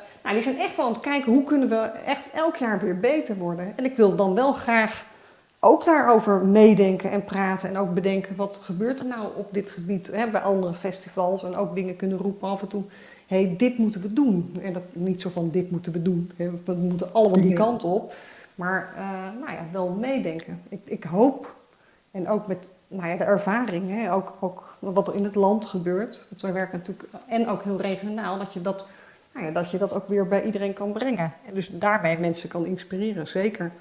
[0.23, 3.01] nou, die zijn echt wel aan het kijken hoe kunnen we echt elk jaar weer
[3.01, 3.73] beter worden.
[3.77, 5.05] En ik wil dan wel graag
[5.61, 7.69] ook daarover meedenken en praten.
[7.69, 11.45] En ook bedenken wat gebeurt er nou op dit gebied hè, bij andere festivals.
[11.45, 12.83] En ook dingen kunnen roepen af en toe.
[13.27, 14.59] Hé, hey, dit moeten we doen.
[14.63, 16.31] En dat niet zo van dit moeten we doen.
[16.37, 18.15] We moeten allemaal die kant op.
[18.55, 20.63] Maar uh, nou ja, wel meedenken.
[20.69, 21.55] Ik, ik hoop,
[22.11, 25.65] en ook met nou ja, de ervaring, hè, ook, ook wat er in het land
[25.65, 26.27] gebeurt.
[26.29, 28.87] Want wij werken natuurlijk, en ook heel regionaal, dat je dat,
[29.35, 31.33] nou ja, dat je dat ook weer bij iedereen kan brengen.
[31.47, 33.73] En dus daarmee mensen kan inspireren, zeker.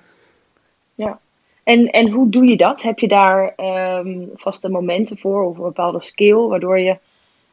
[0.96, 1.20] Ja,
[1.64, 2.82] en, en hoe doe je dat?
[2.82, 3.54] Heb je daar
[4.00, 6.98] um, vaste momenten voor of een bepaalde skill waardoor je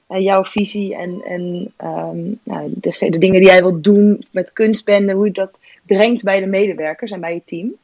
[0.08, 4.52] uh, jouw visie en, en um, nou, de, de, dingen die jij wilt doen met
[4.52, 7.74] kunstbenden, hoe je dat brengt bij de medewerkers en bij je team?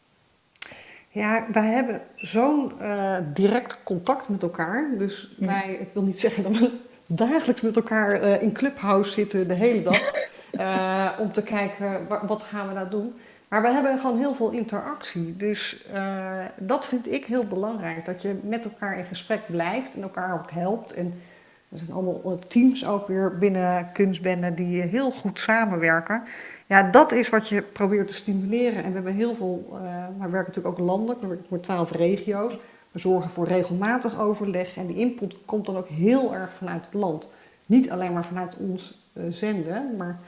[1.12, 4.94] Ja, wij hebben zo'n uh, direct contact met elkaar.
[4.98, 6.70] Dus wij, ik wil niet zeggen dat we
[7.06, 10.12] dagelijks met elkaar uh, in Clubhouse zitten de hele dag.
[11.18, 13.14] om te kijken, wat gaan we nou doen.
[13.48, 15.36] Maar we hebben gewoon heel veel interactie.
[15.36, 18.04] Dus uh, dat vind ik heel belangrijk.
[18.04, 20.92] Dat je met elkaar in gesprek blijft en elkaar ook helpt.
[20.92, 21.20] En
[21.68, 26.22] er zijn allemaal teams ook weer binnen kunstbenden die heel goed samenwerken.
[26.66, 28.84] Ja, dat is wat je probeert te stimuleren.
[28.84, 29.78] En we hebben heel veel, uh,
[30.18, 32.58] we werken natuurlijk ook landelijk, we werken voor twaalf regio's.
[32.94, 36.94] We zorgen voor regelmatig overleg en die input komt dan ook heel erg vanuit het
[36.94, 37.28] land.
[37.66, 40.18] Niet alleen maar vanuit ons uh, zenden, maar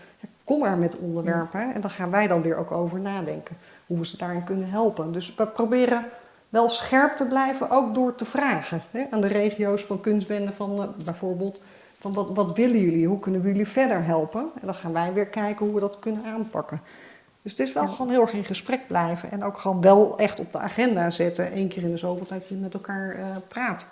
[0.45, 4.07] kom er met onderwerpen en dan gaan wij dan weer ook over nadenken hoe we
[4.07, 5.13] ze daarin kunnen helpen.
[5.13, 6.05] Dus we proberen
[6.49, 10.81] wel scherp te blijven, ook door te vragen hè, aan de regio's van kunstbenden van
[10.81, 11.63] uh, bijvoorbeeld
[11.99, 14.41] van wat, wat willen jullie, hoe kunnen we jullie verder helpen?
[14.41, 16.81] En dan gaan wij weer kijken hoe we dat kunnen aanpakken.
[17.47, 20.41] Dus het is wel gewoon heel erg in gesprek blijven en ook gewoon wel echt
[20.41, 23.87] op de agenda zetten, één keer in de zoveel tijd je met elkaar uh, praat.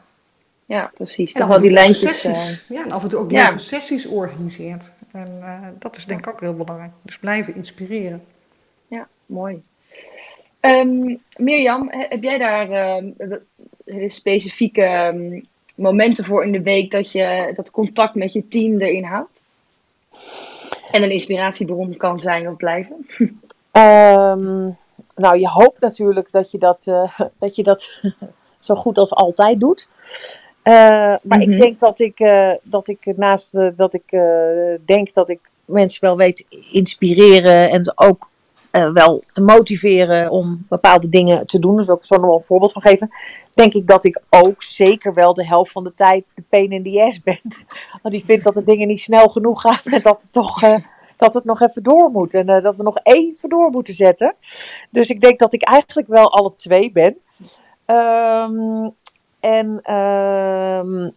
[0.67, 1.33] Ja, precies.
[1.33, 2.25] En dan die lijntjes.
[2.25, 2.49] Uh...
[2.69, 3.59] Ja, en af en toe ook ja.
[3.59, 4.93] sessies organiseert.
[5.13, 6.93] En uh, dat is denk ik ook heel belangrijk.
[7.03, 8.23] Dus blijven inspireren.
[8.89, 9.63] Ja, mooi.
[10.61, 13.03] Um, Mirjam, heb jij daar
[13.85, 18.81] uh, specifieke um, momenten voor in de week dat je dat contact met je team
[18.81, 19.43] erin houdt?
[20.91, 23.07] En een inspiratiebron kan zijn of blijven?
[23.77, 24.77] Um,
[25.15, 26.85] nou, je hoopt natuurlijk dat je dat,
[27.39, 27.91] dat, je dat
[28.59, 29.89] zo goed als altijd doet.
[30.65, 30.75] Uh,
[31.23, 31.61] maar ik mhm.
[31.61, 34.21] denk dat ik, uh, dat ik naast dat ik
[34.85, 38.29] denk dat ik mensen wel weet inspireren en ook
[38.93, 41.77] wel te motiveren om bepaalde dingen te doen.
[41.77, 43.11] Dus ook zo nog wel een voorbeeld van geven.
[43.55, 46.83] Denk ik dat ik ook zeker wel de helft van de tijd de pain in
[46.83, 47.41] the ass ben.
[48.03, 50.63] Want ik vind dat de dingen niet snel genoeg gaan en dat het toch
[51.17, 52.35] dat het nog even door moet.
[52.35, 54.35] En dat we nog even door moeten zetten.
[54.91, 57.17] Dus ik denk dat ik eigenlijk wel alle twee ben.
[57.87, 58.95] Um,
[59.41, 61.09] en uh,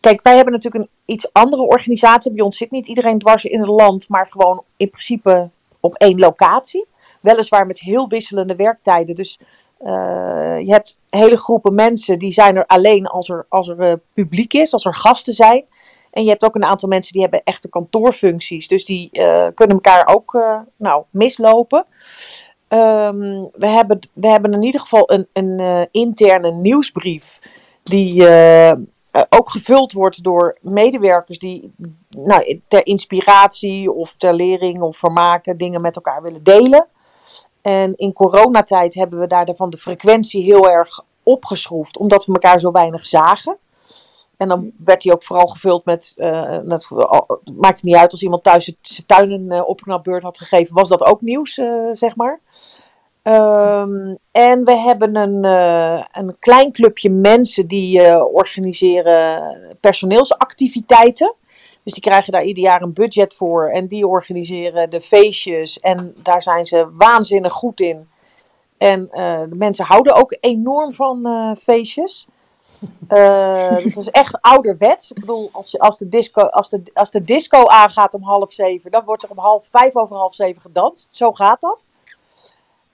[0.00, 2.32] kijk, wij hebben natuurlijk een iets andere organisatie.
[2.32, 5.48] Bij ons zit niet iedereen dwars in het land, maar gewoon in principe
[5.80, 6.86] op één locatie.
[7.20, 9.14] Weliswaar met heel wisselende werktijden.
[9.14, 9.38] Dus
[9.80, 9.88] uh,
[10.60, 14.52] je hebt hele groepen mensen die zijn er alleen als er, als er uh, publiek
[14.52, 15.64] is, als er gasten zijn.
[16.14, 18.68] En je hebt ook een aantal mensen die hebben echte kantoorfuncties.
[18.68, 20.38] Dus die uh, kunnen elkaar ook
[20.76, 21.86] nou, mislopen.
[22.68, 27.38] Um, we, hebben, we hebben in ieder geval een, een uh, interne nieuwsbrief.
[27.82, 28.22] Die
[29.28, 31.72] ook gevuld wordt door medewerkers die
[32.08, 36.86] nou, ter inspiratie of ter lering of vermaken dingen met elkaar willen delen.
[37.62, 42.70] En in coronatijd hebben we daarvan de frequentie heel erg opgeschroefd, omdat we elkaar zo
[42.70, 43.58] weinig zagen.
[44.36, 46.88] En dan werd die ook vooral gevuld met, uh, het
[47.56, 51.04] maakte niet uit als iemand thuis zijn tuin een uh, opknapbeurt had gegeven, was dat
[51.04, 52.40] ook nieuws, uh, zeg maar.
[53.22, 61.34] Ehm, en we hebben een, eh, een klein clubje mensen die eh, organiseren personeelsactiviteiten.
[61.82, 65.80] Dus die krijgen daar ieder jaar een budget voor en die organiseren de feestjes.
[65.80, 68.08] En daar zijn ze waanzinnig goed in.
[68.78, 72.26] En eh, de mensen houden ook enorm van eh, feestjes.
[73.08, 75.10] Eh, dus dat is echt ouderwets.
[75.10, 78.90] Ik bedoel, als, als, de disco, als, de, als de disco aangaat om half zeven,
[78.90, 81.08] dan wordt er om half vijf over half zeven gedanst.
[81.10, 81.86] Zo gaat dat.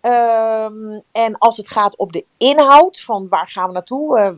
[0.00, 4.18] Ehm, en als het gaat op de inhoud van waar gaan we naartoe.
[4.18, 4.30] eh,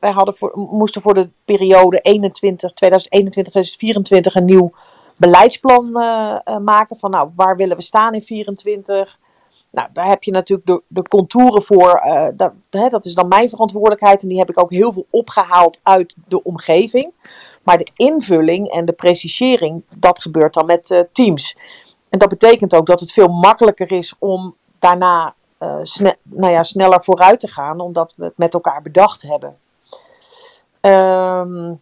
[0.00, 4.70] wij hadden voor, moesten voor de periode 21, 2021, 2024 een nieuw
[5.16, 6.98] beleidsplan eh, maken.
[6.98, 9.18] Van nou, waar willen we staan in 24?
[9.74, 11.90] Nou, daar heb je natuurlijk de, de contouren voor.
[11.94, 14.22] eh, dat, hè, dat is dan mijn verantwoordelijkheid.
[14.22, 17.12] En die heb ik ook heel veel opgehaald uit de omgeving.
[17.62, 21.56] Maar de invulling en de precisering, dat gebeurt dan met eh, teams.
[22.08, 25.34] En dat betekent ook dat het veel makkelijker is om daarna
[25.82, 29.56] sne- nou ja, sneller vooruit te gaan, omdat we het met elkaar bedacht hebben.
[30.80, 31.74] Ehm,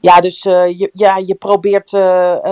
[0.00, 1.90] ja, dus je, ja, je probeert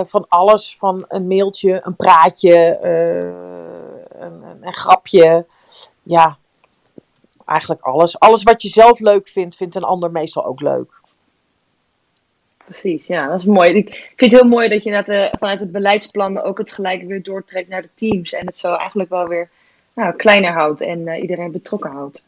[0.09, 2.79] van alles, van een mailtje, een praatje,
[4.19, 5.45] een, een, een grapje.
[6.03, 6.37] Ja,
[7.45, 8.19] eigenlijk alles.
[8.19, 10.95] Alles wat je zelf leuk vindt, vindt een ander meestal ook leuk.
[12.65, 13.69] Precies, ja, dat is mooi.
[13.73, 17.03] Ik vind het heel mooi dat je inderdaad, eh, vanuit het beleidsplan ook het gelijk
[17.03, 18.33] weer doortrekt naar de teams.
[18.33, 19.49] En het zo eigenlijk wel weer
[19.93, 22.23] nou, kleiner houdt en eh, iedereen betrokken houdt.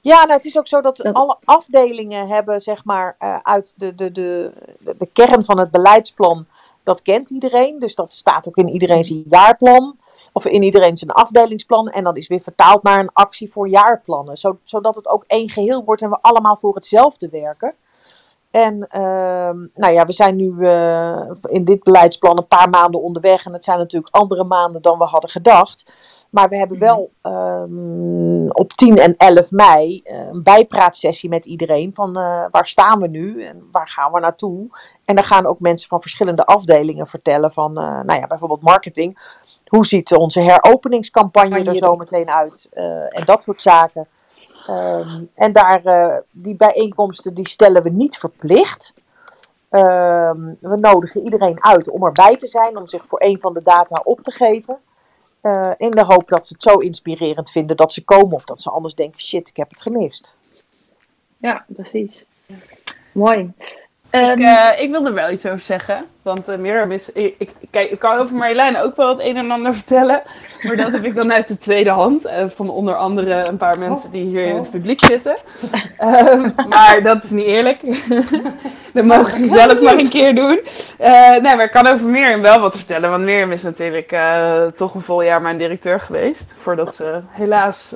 [0.00, 3.74] Ja, nou, het is ook zo dat Dat- alle afdelingen hebben, zeg maar, eh, uit
[3.76, 6.46] de, de, de, de, de kern van het beleidsplan,
[6.82, 7.78] dat kent iedereen.
[7.78, 9.96] Dus dat staat ook in iedereen zijn jaarplan.
[10.32, 11.88] Of in iedereen zijn afdelingsplan.
[11.88, 14.36] En dat is weer vertaald naar een actie voor jaarplannen.
[14.36, 17.74] Zo, zodat het ook één geheel wordt en we allemaal voor hetzelfde werken.
[18.50, 23.46] En ehm, nou ja, we zijn nu eh, in dit beleidsplan een paar maanden onderweg.
[23.46, 25.92] En het zijn natuurlijk andere maanden dan we hadden gedacht.
[26.30, 31.94] Maar we hebben wel ehm, op 10 en 11 mei eh, een bijpraatsessie met iedereen.
[31.94, 34.68] Van eh, waar staan we nu en waar gaan we naartoe?
[35.04, 39.18] En dan gaan ook mensen van verschillende afdelingen vertellen van, nou ja, bijvoorbeeld marketing.
[39.70, 42.68] Hoe ziet onze heropeningscampagne er zo meteen uit?
[42.70, 44.06] Eh, en dat soort zaken.
[44.66, 48.92] Ehm, en daar, eh, die bijeenkomsten die stellen we niet verplicht.
[49.68, 53.62] Ehm, we nodigen iedereen uit om erbij te zijn, om zich voor een van de
[53.62, 54.78] data op te geven.
[55.40, 58.60] Eh, in de hoop dat ze het zo inspirerend vinden dat ze komen of dat
[58.60, 60.34] ze anders denken, shit, ik heb het gemist.
[61.36, 62.26] Ja, precies.
[63.12, 63.52] Mooi.
[64.10, 66.04] Ik, Ehm, eh, ik wil er wel iets over zeggen.
[66.22, 67.12] Want eh Mirjam is.
[67.12, 70.22] Ik, ik, kijk, ik kan over Marjolein ook wel het een en ander vertellen.
[70.62, 72.24] Maar dat heb ik dan uit de tweede hand.
[72.24, 75.36] eh, van onder andere een paar mensen die hier in het publiek zitten.
[75.98, 77.80] Ehm, maar dat is niet eerlijk.
[78.92, 80.60] dat mogen ze zelf maar een keer doen.
[81.42, 83.10] Nee, maar ik kan over Mirjam wel wat vertellen.
[83.10, 84.16] Want Mirjam is natuurlijk
[84.76, 86.54] toch een vol jaar mijn directeur geweest.
[86.58, 87.94] Voordat ze helaas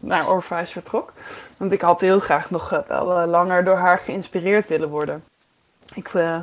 [0.00, 1.12] naar Orpheus vertrok.
[1.56, 5.22] Want ik had heel graag nog wel langer door haar geïnspireerd willen worden.
[5.94, 6.36] Ik, eh,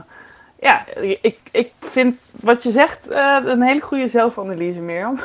[0.60, 0.84] ja,
[1.22, 5.20] ik, ik vind wat je zegt eh, een hele goede zelfanalyse, Mirjam.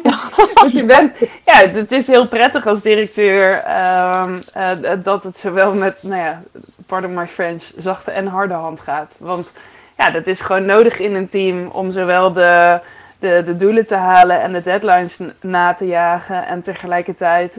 [0.54, 1.12] Want je bent,
[1.44, 4.70] ja, het is heel prettig als directeur ehm, eh,
[5.02, 6.40] dat het zowel met, nou ja,
[6.86, 9.16] pardon my French, zachte en harde hand gaat.
[9.18, 9.52] Want
[9.96, 12.80] ja, dat is gewoon nodig in een team om zowel de,
[13.18, 16.46] de, de doelen te halen en de deadlines na te jagen.
[16.46, 17.52] En tegelijkertijd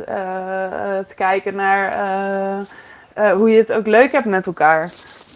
[1.08, 1.96] te kijken naar
[3.34, 4.92] hoe je het ook leuk hebt met elkaar.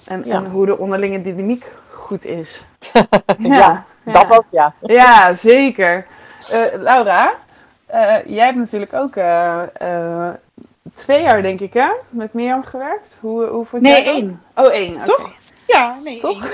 [0.08, 0.36] En, Ja.
[0.36, 2.62] en hoe de onderlinge dynamiek goed is.
[3.38, 4.74] Ja, dat ook, ja.
[4.82, 6.06] Ja, zeker.
[6.52, 7.34] Eh, Laura,
[7.86, 9.64] eh, jij hebt natuurlijk ook eh,
[10.28, 10.34] eh,
[10.96, 11.90] twee jaar, denk ik, hè?
[12.10, 13.18] Met Mirjam gewerkt.
[13.22, 14.14] Hoe, hoe vond Nee, jij dat?
[14.14, 14.42] één.
[14.56, 15.06] Oh, één.
[15.06, 15.32] Toch?
[15.68, 16.20] Ja, nee.
[16.20, 16.50] Toch?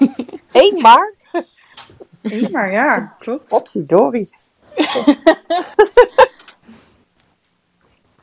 [0.52, 1.12] Eén maar,
[2.22, 2.50] één.
[2.50, 3.48] maar ja, klopt.
[3.48, 4.28] potsidori.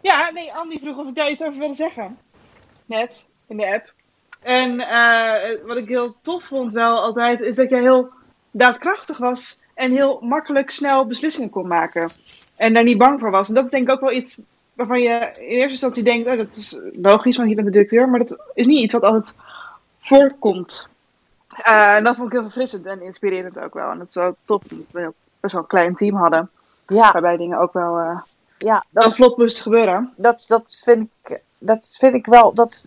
[0.02, 2.18] Ja, nee, Andy vroeg of ik daar iets over wilde zeggen.
[2.86, 3.94] Net, in de app.
[4.46, 8.10] En eh, wat ik heel tof vond wel altijd, is dat jij heel
[8.52, 9.60] daadkrachtig was.
[9.74, 12.10] En heel makkelijk, snel beslissingen kon maken.
[12.58, 13.48] En daar niet bang voor was.
[13.48, 14.42] En dat is denk ik ook wel iets
[14.76, 18.10] waarvan je in eerste instantie denkt, oh, dat is logisch, want je bent de directeur.
[18.10, 19.34] Maar dat is niet iets wat altijd
[20.00, 20.90] voorkomt.
[21.50, 23.90] Eh, en dat vond ik heel verfrissend en inspirerend ook wel.
[23.90, 26.50] En dat is wel tof, omdat we best wel een klein team hadden.
[26.88, 28.22] Ja, Waarbij dingen ook wel eh
[28.66, 30.14] ja dat dat, vlot moesten gebeuren.
[30.16, 32.86] dat, dat, vind ik, dat vind ik wel dat,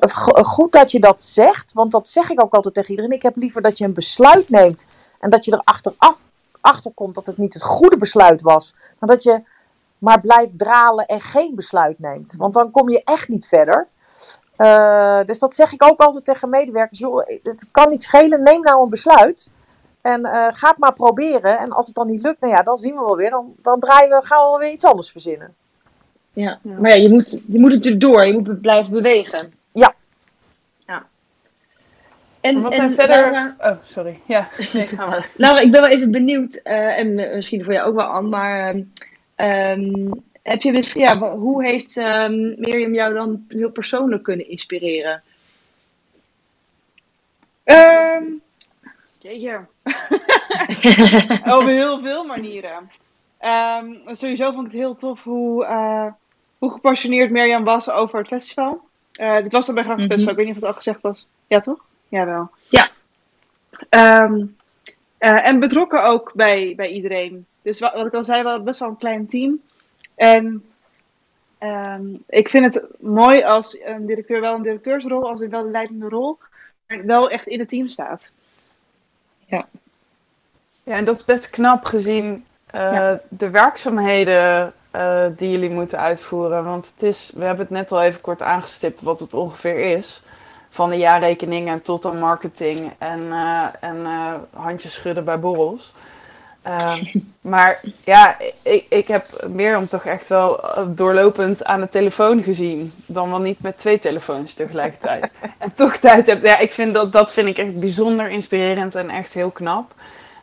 [0.00, 1.72] go- goed dat je dat zegt.
[1.72, 3.12] Want dat zeg ik ook altijd tegen iedereen.
[3.12, 4.86] Ik heb liever dat je een besluit neemt.
[5.20, 6.24] En dat je er achteraf
[6.60, 8.74] achter komt dat het niet het goede besluit was.
[8.98, 9.42] Maar dat je
[9.98, 12.34] maar blijft dralen en geen besluit neemt.
[12.36, 13.88] Want dan kom je echt niet verder.
[14.56, 16.98] Eh, dus dat zeg ik ook altijd tegen medewerkers.
[16.98, 19.48] Joh, het kan niet schelen, neem nou een besluit.
[20.08, 21.58] En eh, ga het maar proberen.
[21.58, 23.30] En als het dan niet lukt, nou ja, dan zien we wel weer.
[23.30, 25.54] Dan, dan draaien we, gaan we wel weer iets anders verzinnen.
[26.32, 26.58] Ja.
[26.62, 28.26] Maar ja, je moet, je moet natuurlijk door.
[28.26, 29.52] Je moet blijven bewegen.
[29.72, 29.94] Ja.
[30.86, 31.06] Ja.
[32.40, 33.16] En, Wat en zijn verder...
[33.16, 34.20] Laura, Oh, sorry.
[34.26, 35.30] Ja, nee, ga maar.
[35.36, 36.54] Laura, ik ben wel even benieuwd.
[36.54, 38.28] eh, en eh, misschien voor jou ook wel, Anne.
[38.28, 38.82] Maar ehm,
[39.34, 40.10] ehm,
[40.42, 45.22] heb je misschien, ja, hoe heeft ehm, Mirjam jou dan heel persoonlijk kunnen inspireren?
[47.64, 48.24] Ehm
[49.20, 49.66] jeetje.
[51.58, 52.90] Op heel veel manieren.
[53.38, 56.06] Ehm, sowieso vond ik het heel tof hoe, eh,
[56.58, 58.80] hoe gepassioneerd Mirjam was over het festival.
[59.12, 60.12] Eh, dit was dan bij Gratis Mhm.
[60.12, 61.26] Festival, ik weet niet of het al gezegd was.
[61.46, 61.84] Ja, toch?
[62.08, 62.50] Jawel.
[62.68, 62.88] Ja.
[63.88, 64.44] Ehm,
[65.18, 67.46] eh, en betrokken ook bij, bij iedereen.
[67.62, 69.60] Dus wat, wat ik al zei, wel best wel een klein team.
[70.14, 70.64] En
[71.58, 75.70] ehm, ik vind het mooi als een directeur wel een directeursrol, als een wel de
[75.70, 76.38] leidende rol,
[76.86, 78.32] maar wel echt in het team staat.
[79.48, 83.20] Ja, en dat is best knap gezien eh, Ja.
[83.28, 86.64] de werkzaamheden eh, die jullie moeten uitvoeren.
[86.64, 90.22] Want het is, we hebben het net al even kort aangestipt wat het ongeveer is.
[90.70, 94.06] Van de jaarrekeningen tot aan marketing en, eh, en
[94.54, 95.92] handjes schudden bij borrels.
[96.68, 96.94] Eh,
[97.40, 102.92] maar ja, ik, ik heb Mirjam toch echt wel eh, doorlopend aan de telefoon gezien.
[103.06, 105.34] Dan wel niet met twee telefoons tegelijkertijd.
[105.58, 106.42] en toch tijd heb.
[106.42, 109.94] Ja, ik vind dat, dat vind ik echt bijzonder inspirerend en echt heel knap.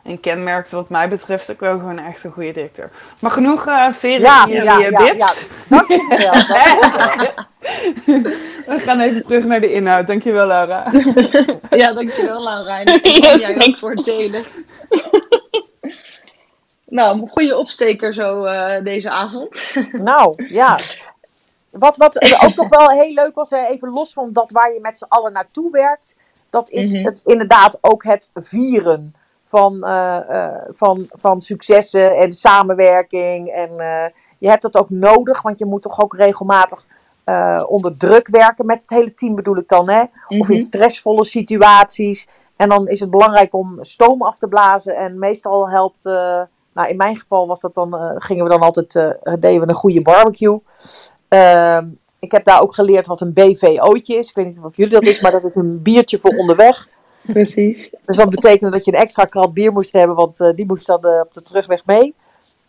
[0.02, 2.90] En kenmerkt wat mij betreft ook wel gewoon echt een goede directeur.
[3.18, 5.32] Maar genoeg eh veren Ja, jullie ja, eh, ja, ja.
[5.68, 6.32] Dank je wel.
[6.96, 7.32] dank je
[8.66, 8.76] wel.
[8.76, 10.06] We gaan even terug naar de inhoud.
[10.06, 10.90] Dankjewel Laura.
[11.70, 12.80] Ja, dankjewel Laura.
[12.80, 13.80] En en Yes, jij ook thanks.
[13.80, 14.42] voor het delen.
[16.86, 19.62] Nou, een goede opsteker zo eh, deze avond.
[19.92, 20.78] Nou, ja.
[21.70, 24.98] Wat, wat ook nog wel heel leuk was, even los van dat waar je met
[24.98, 26.16] z'n allen naartoe werkt,
[26.50, 27.04] dat is Mhm.
[27.04, 33.48] het inderdaad ook het vieren van, eh, eh, van, van successen en samenwerking.
[33.52, 33.70] En
[34.38, 36.84] je hebt dat ook nodig, want je moet toch ook regelmatig
[37.68, 40.00] onder druk werken met het hele team bedoel ik dan, hè?
[40.00, 40.58] Of in Mhm.
[40.58, 42.26] stressvolle situaties.
[42.56, 44.96] En dan is het belangrijk om stoom af te blazen.
[44.96, 46.04] En meestal helpt,
[46.76, 49.68] nou in mijn geval was dat dan, eh, gingen we dan altijd, eh, deden we
[49.68, 50.60] een goede barbecue.
[51.28, 54.28] Ehm, ik heb daar ook geleerd wat een BVO'tje is.
[54.28, 56.88] Ik weet niet of jullie dat is, maar dat is een biertje voor onderweg.
[57.20, 57.94] Precies.
[58.04, 60.86] Dus dat betekende dat je een extra krat bier moest hebben, want eh, die moest
[60.86, 62.14] dan op de terugweg mee.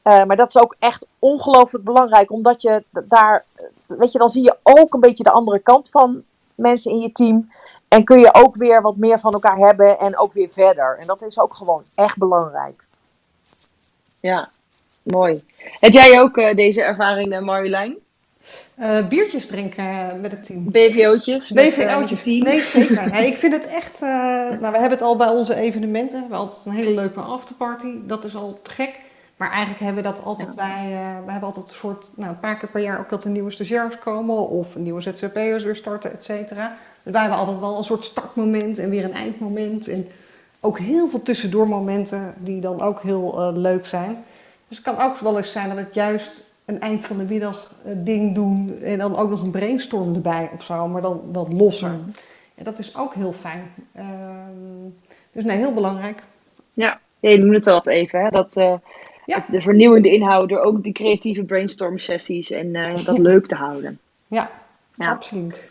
[0.04, 3.46] Maar dat is ook echt ongelooflijk belangrijk, omdat je daar,
[3.88, 6.24] weet je, dan zie je ook een beetje de andere kant van
[6.56, 7.50] mensen in je team.
[7.88, 10.98] En kun je ook weer wat meer van elkaar hebben en ook weer verder.
[11.00, 12.87] En dat is ook gewoon echt belangrijk.
[14.22, 14.50] Ja,
[15.04, 15.44] mooi.
[15.80, 17.96] Heb jij ook eh, deze ervaring, uh, Marjolein?
[18.76, 20.72] Eh, biertjes drinken met het team.
[20.72, 21.52] BVO'tjes?
[21.52, 22.26] eh, BVO'tjes.
[22.26, 23.10] Nee, zeker.
[23.14, 24.02] Nee, ik vind het echt.
[24.02, 26.14] eh, nou, we hebben het al bij onze evenementen.
[26.16, 27.94] We hebben altijd een hele leuke afterparty.
[28.04, 29.00] Dat is al te gek.
[29.38, 30.82] Maar eigenlijk hebben we dat altijd bij.
[30.84, 32.06] eh, we hebben altijd een soort.
[32.16, 34.50] Nou, een paar keer per jaar ook dat er nieuwe stagiairs komen.
[34.50, 36.78] Of nieuwe ZZP'ers weer starten, et cetera.
[37.04, 39.88] Dus wij hebben altijd wel een soort startmoment en weer een eindmoment.
[39.88, 40.08] En
[40.68, 44.18] ook heel veel tussendoormomenten die dan ook heel eh, leuk zijn.
[44.68, 47.74] Dus het kan ook wel eens zijn dat het juist een eind van de middag
[47.86, 51.54] eh, ding doen en dan ook nog een brainstorm erbij of zo, maar dan wat
[51.54, 51.92] losser.
[52.56, 53.64] En dat is ook heel fijn.
[53.94, 54.90] Ehm,
[55.32, 56.24] dus nee, heel belangrijk.
[56.74, 58.30] Ja, je noemde het al even, hè?
[58.30, 58.74] Dat, eh,
[59.26, 59.46] Ja.
[59.52, 62.74] de vernieuwende inhoud, door ook die creatieve brainstorm sessies en
[63.06, 64.00] dat leuk te houden.
[64.28, 64.50] Ja,
[64.96, 65.10] Ja.
[65.10, 65.66] absoluut.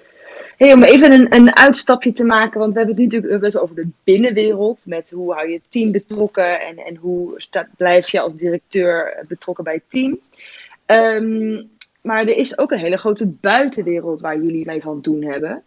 [0.57, 3.59] Hey, om even een, een uitstapje te maken, want we hebben het nu natuurlijk best
[3.59, 4.87] over de binnenwereld.
[4.87, 7.43] Met hoe hou je team betrokken en, en hoe
[7.77, 10.19] blijf je als directeur betrokken bij het team.
[10.87, 11.63] Ehm,
[12.03, 15.63] maar er is ook een hele grote buitenwereld waar jullie mee van doen hebben.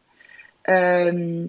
[0.61, 1.45] Ehm,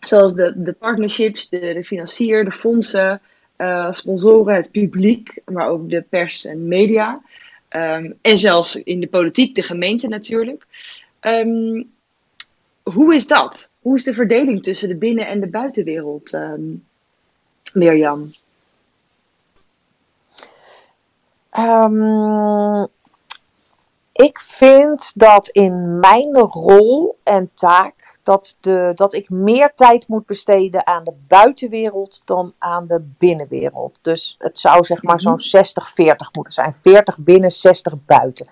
[0.00, 3.20] zoals de, de partnerships, de, de financier, de fondsen,
[3.56, 7.22] eh, sponsoren, het publiek, maar ook de pers en media.
[7.68, 10.66] Ehm, en zelfs in de politiek, de gemeente natuurlijk.
[12.92, 13.70] Hoe is dat?
[13.80, 16.62] Hoe is de verdeling tussen de binnen- en de buitenwereld, ehm
[17.72, 18.30] Mirjam?
[21.50, 22.82] Ehm,
[24.12, 30.26] ik vind dat in mijn rol en taak dat, de, dat ik meer tijd moet
[30.26, 33.98] besteden aan de buitenwereld dan aan de binnenwereld.
[34.02, 36.74] Dus het zou zeg maar zo'n 60-40 moeten zijn.
[36.74, 38.46] 40 binnen, 60 buiten.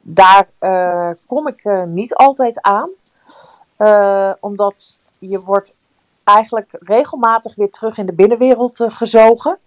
[0.00, 2.90] Daar eh, kom ik eh, niet altijd aan.
[3.80, 5.76] Eh, omdat je wordt
[6.24, 9.58] eigenlijk regelmatig weer terug in de binnenwereld eh, gezogen.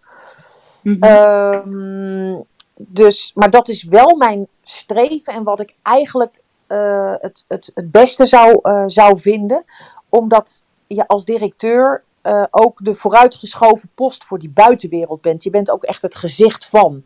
[1.00, 2.36] Ehm,
[2.76, 7.92] dus, maar dat is wel mijn streven en wat ik eigenlijk eh, het, het, het
[7.92, 8.60] beste zou,
[8.90, 9.64] zou vinden.
[10.10, 15.44] Omdat je als directeur uh, ook de vooruitgeschoven post voor die buitenwereld bent.
[15.44, 17.04] Je bent ook echt het gezicht van.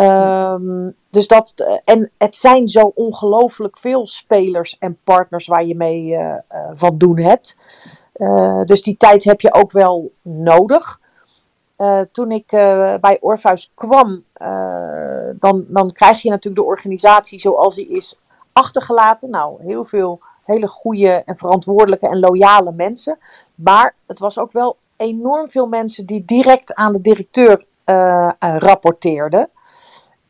[0.00, 6.06] Um, dus dat, en het zijn zo ongelooflijk veel spelers en partners waar je mee
[6.06, 6.34] uh,
[6.72, 7.56] van doen hebt.
[8.64, 11.00] Dus die tijd heb je ook wel nodig.
[12.12, 12.46] Toen ik
[13.00, 14.24] bij Orpheus kwam,
[15.38, 18.18] dan, dan krijg je natuurlijk de organisatie zoals die is
[18.52, 19.30] achtergelaten.
[19.30, 23.18] Nou, heel veel hele goede en verantwoordelijke en loyale mensen.
[23.54, 27.64] Maar het was ook wel enorm veel mensen die direct aan de directeur
[28.38, 29.50] rapporteerden.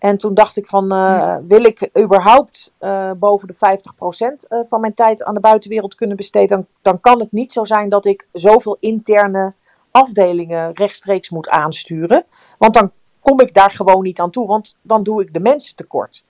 [0.01, 4.81] En toen dacht ik van, uh, wil ik überhaupt uh, boven de 50% uh, van
[4.81, 8.05] mijn tijd aan de buitenwereld kunnen besteden, dan, dan kan het niet zo zijn dat
[8.05, 9.53] ik zoveel interne
[9.91, 12.25] afdelingen rechtstreeks moet aansturen.
[12.59, 12.91] Want dan
[13.21, 16.25] kom ik daar gewoon niet aan toe, want dan doe ik de mensen tekort.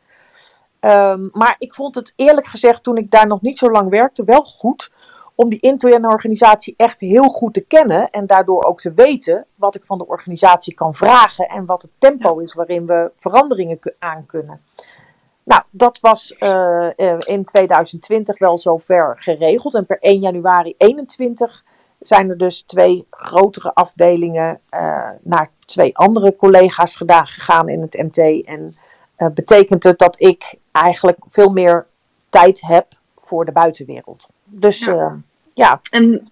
[0.80, 4.24] Um, maar ik vond het eerlijk gezegd, toen ik daar nog niet zo lang werkte,
[4.24, 4.90] wel goed
[5.40, 9.74] om die interne organisatie echt heel goed te kennen en daardoor ook te weten wat
[9.74, 14.26] ik van de organisatie kan vragen en wat het tempo is waarin we veranderingen aan
[14.26, 14.60] kunnen.
[15.44, 16.88] Nou, dat was uh,
[17.18, 21.64] in 2020 wel zover geregeld en per 1 januari 2021
[21.98, 27.94] zijn er dus twee grotere afdelingen uh, naar twee andere collega's gedaan, gegaan in het
[27.94, 28.44] MT.
[28.44, 28.74] En
[29.16, 31.86] uh, betekent het dat ik eigenlijk veel meer
[32.30, 32.86] tijd heb
[33.16, 34.28] voor de buitenwereld.
[34.44, 35.16] Dus ja.
[35.60, 35.80] Ja.
[35.90, 36.30] En,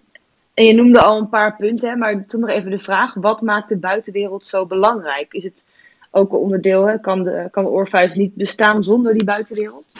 [0.53, 3.41] en je noemde al een paar punten, hè, maar toen nog even de vraag: wat
[3.41, 5.33] maakt de buitenwereld zo belangrijk?
[5.33, 5.65] Is het
[6.11, 6.87] ook een onderdeel?
[6.87, 6.99] Hè?
[6.99, 9.93] Kan, de, kan de niet bestaan zonder die buitenwereld?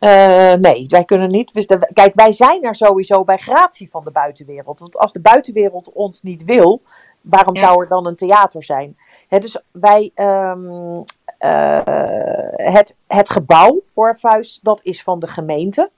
[0.00, 1.66] Uh, nee, wij kunnen niet.
[1.92, 4.78] Kijk, wij zijn er sowieso bij gratie van de buitenwereld.
[4.78, 6.80] Want als de buitenwereld ons niet wil,
[7.20, 7.60] waarom ja.
[7.60, 8.96] zou er dan een theater zijn?
[9.28, 11.04] He, dus wij, um,
[11.40, 11.80] uh,
[12.52, 15.90] het, het gebouw, Orpheus, dat is van de gemeente.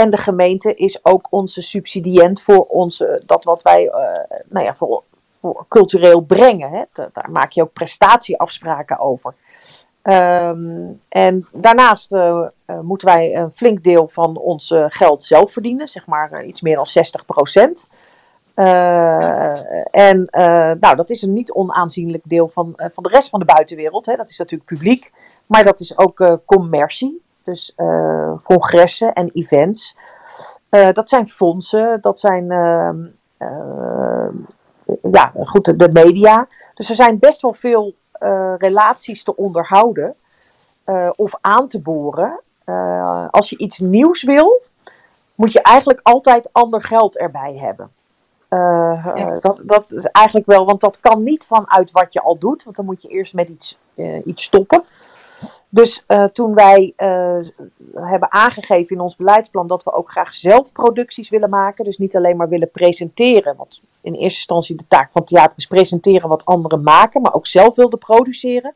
[0.00, 4.74] En de gemeente is ook onze subsidiënt voor onze, dat wat wij uh, nou ja,
[4.74, 6.70] voor, voor cultureel brengen.
[6.70, 6.82] Hè.
[6.92, 9.34] Daar maak je ook prestatieafspraken over.
[10.02, 15.88] Um, en daarnaast uh, uh, moeten wij een flink deel van ons geld zelf verdienen,
[15.88, 17.88] zeg maar iets meer dan 60 procent.
[19.90, 20.28] en
[20.80, 24.06] nou, dat is een niet onaanzienlijk deel van, van de rest van de buitenwereld.
[24.06, 24.16] Hè.
[24.16, 25.12] Dat is natuurlijk publiek,
[25.46, 27.28] maar dat is ook commercie.
[27.50, 29.96] Dus uh, congressen en events.
[30.70, 34.28] Uh, dat zijn fondsen, dat zijn uh,
[35.12, 36.46] ja, goed, de, de, media.
[36.74, 37.94] Dus er zijn best wel veel
[38.58, 40.14] relaties te onderhouden
[41.16, 42.42] of aan te boren.
[43.30, 44.62] als je iets nieuws wil,
[45.34, 47.90] moet je eigenlijk altijd ander geld erbij hebben.
[48.50, 49.38] Uh, ja.
[49.40, 52.76] dat, dat is eigenlijk wel, want dat kan niet vanuit wat je al doet, want
[52.76, 54.84] dan moet je eerst met iets, uh, iets stoppen.
[55.68, 57.38] Dus uh, toen wij uh,
[57.94, 62.16] hebben aangegeven in ons beleidsplan dat we ook graag zelf producties willen maken, dus niet
[62.16, 66.44] alleen maar willen presenteren, want in eerste instantie de taak van theater is presenteren wat
[66.44, 68.74] anderen maken, maar ook zelf wilden produceren.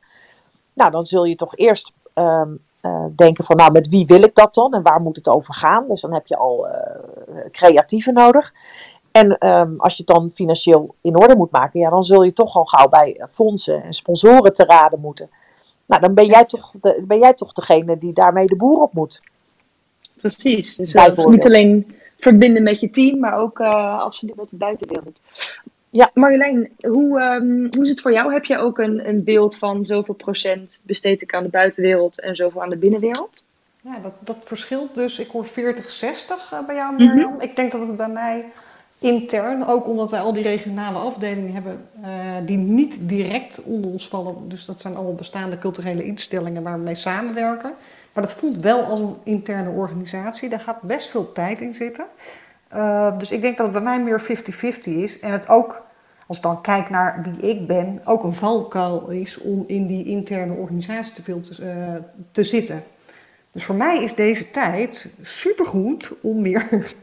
[0.72, 4.34] Nou, dan zul je toch eerst um, uh, denken van, nou, met wie wil ik
[4.34, 5.88] dat dan en waar moet het over gaan?
[5.88, 6.66] Dus dan heb je al
[7.50, 8.52] creatieven nodig.
[9.12, 12.32] En um, als je het dan financieel in orde moet maken, ja, dan zul je
[12.32, 15.30] toch al gauw bij fondsen en sponsoren te raden moeten.
[15.86, 18.92] Nou, dan ben jij, toch de, ben jij toch degene die daarmee de boer op
[18.92, 19.20] moet.
[20.20, 20.76] Precies.
[20.76, 25.20] Dus uh, niet alleen verbinden met je team, maar ook uh, absoluut met de buitenwereld.
[25.90, 26.10] Ja.
[26.14, 28.32] Marjolein, hoe, um, hoe is het voor jou?
[28.32, 32.36] Heb je ook een, een beeld van zoveel procent besteed ik aan de buitenwereld en
[32.36, 33.44] zoveel aan de binnenwereld?
[33.80, 35.18] Ja, dat, dat verschilt dus.
[35.18, 37.16] Ik hoor 40-60 uh, bij jou, Mirjam.
[37.16, 37.40] Mm -hmm.
[37.40, 38.52] Ik denk dat het bij mij
[39.04, 42.08] intern, ook omdat wij al die regionale afdelingen hebben uh,
[42.46, 44.48] die niet direct onder ons vallen.
[44.48, 47.72] Dus dat zijn allemaal bestaande culturele instellingen waar we mee samenwerken.
[48.12, 50.48] Maar dat voelt wel als een interne organisatie.
[50.48, 52.04] Daar gaat best veel tijd in zitten.
[52.74, 55.18] Uh, dus ik denk dat het bij mij meer 50-50 is.
[55.20, 55.82] En het ook,
[56.26, 60.04] als ik dan kijk naar wie ik ben, ook een valkuil is om in die
[60.04, 61.94] interne organisatie te veel te, uh,
[62.32, 62.84] te zitten.
[63.52, 66.94] Dus voor mij is deze tijd supergoed om meer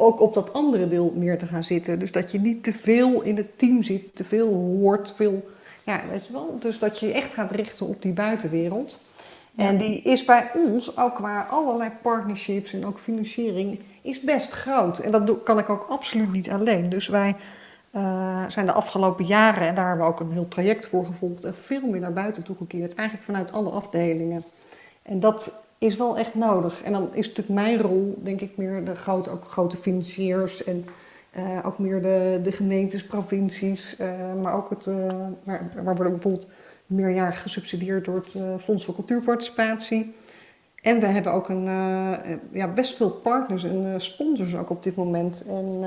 [0.00, 1.98] ook op dat andere deel meer te gaan zitten.
[1.98, 5.48] Dus dat je niet te veel in het team zit, te veel hoort, veel,
[5.84, 6.56] ja, weet je wel.
[6.60, 9.00] Dus dat je je echt gaat richten op die buitenwereld.
[9.56, 14.98] En die is bij ons, ook qua allerlei partnerships en ook financiering, is best groot.
[14.98, 16.88] En dat kan ik ook absoluut niet alleen.
[16.88, 17.36] Dus wij
[17.96, 21.44] uh, zijn de afgelopen jaren, en daar hebben we ook een heel traject voor gevolgd,
[21.44, 22.94] en veel meer naar buiten toegekeerd.
[22.94, 24.42] Eigenlijk vanuit alle afdelingen.
[25.02, 26.82] En dat is wel echt nodig.
[26.82, 30.84] En dan is natuurlijk mijn rol, denk ik, meer de grote, ook grote financiers en
[31.36, 34.94] uh, ook meer de, de gemeentes, provincies, uh, maar ook het, uh,
[35.44, 36.50] waar, waar worden bijvoorbeeld
[36.86, 40.14] meerjarig gesubsidieerd door het Fonds voor Cultuurparticipatie.
[40.82, 41.64] En we hebben ook een,
[42.52, 45.42] ja, best veel partners en sponsors ook op dit moment.
[45.42, 45.80] En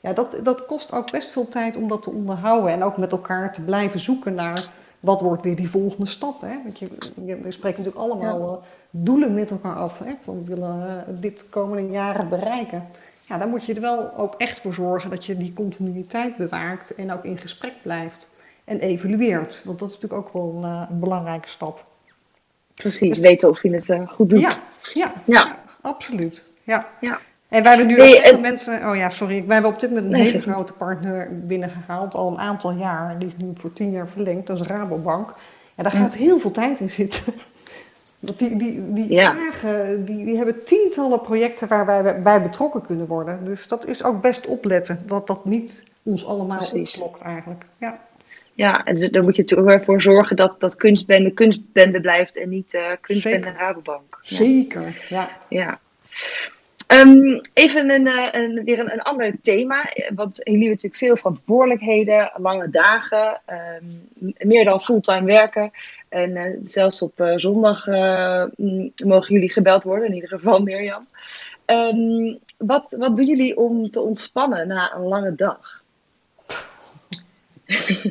[0.00, 2.70] Ja, dat, dat kost ook best veel tijd om dat te onderhouden.
[2.72, 4.70] En ook met elkaar te blijven zoeken naar
[5.00, 6.40] wat wordt weer die volgende stap.
[6.40, 6.62] Hè?
[6.62, 6.88] Want je,
[7.24, 9.98] je, we spreken natuurlijk allemaal doelen met elkaar af.
[9.98, 10.12] Hè?
[10.22, 12.82] Van we willen uh, dit komende jaren bereiken.
[13.28, 16.94] Ja, dan moet je er wel ook echt voor zorgen dat je die continuïteit bewaakt
[16.94, 18.28] en ook in gesprek blijft
[18.64, 19.62] en evalueert.
[19.64, 21.82] Want dat is natuurlijk ook wel een, uh, een belangrijke stap.
[22.74, 24.40] Precies, dus, weten of je het goed doet.
[24.40, 24.54] Ja,
[24.94, 25.34] ja, ja.
[25.34, 26.44] ja absoluut.
[26.62, 26.88] Ja.
[27.00, 27.18] ja.
[27.48, 29.72] En wij hebben nu Nee, op dit en- moment, eh, oh ja, sorry, wij hebben
[29.72, 33.18] op dit moment een Nee, hele grote partner binnengehaald, al een aantal jaar.
[33.18, 35.34] Die is nu voor tien jaar verlengd, dat is Rabobank.
[35.74, 37.34] En daar gaat heel veel tijd in zitten.
[38.20, 39.32] Want die, die, die Ja.
[39.34, 43.44] vragen, die, die hebben tientallen projecten waar wij bij betrokken kunnen worden.
[43.44, 47.64] Dus dat is ook best opletten, dat dat niet ons allemaal opslokt eigenlijk.
[47.78, 48.00] Ja,
[48.54, 52.36] Ja, en dus daar moet je natuurlijk wel voor zorgen dat, dat kunstbende kunstbende blijft
[52.36, 53.60] en niet eh kunstbende Zeker.
[53.60, 54.18] Rabobank.
[54.22, 54.36] Ja.
[54.36, 55.06] zeker.
[55.08, 55.30] Ja.
[55.48, 55.78] Ja.
[56.90, 59.82] Ehm, even een, eh, een, weer een, een ander thema.
[59.82, 63.84] eh, Want jullie hebben natuurlijk veel verantwoordelijkheden, lange dagen, ehm,
[64.38, 65.70] meer dan fulltime werken.
[66.08, 67.86] En eh, zelfs op zondag
[69.04, 71.02] mogen jullie gebeld worden, in ieder geval Mirjam.
[71.64, 75.82] Ehm, wat, wat doen jullie om te ontspannen na een lange dag?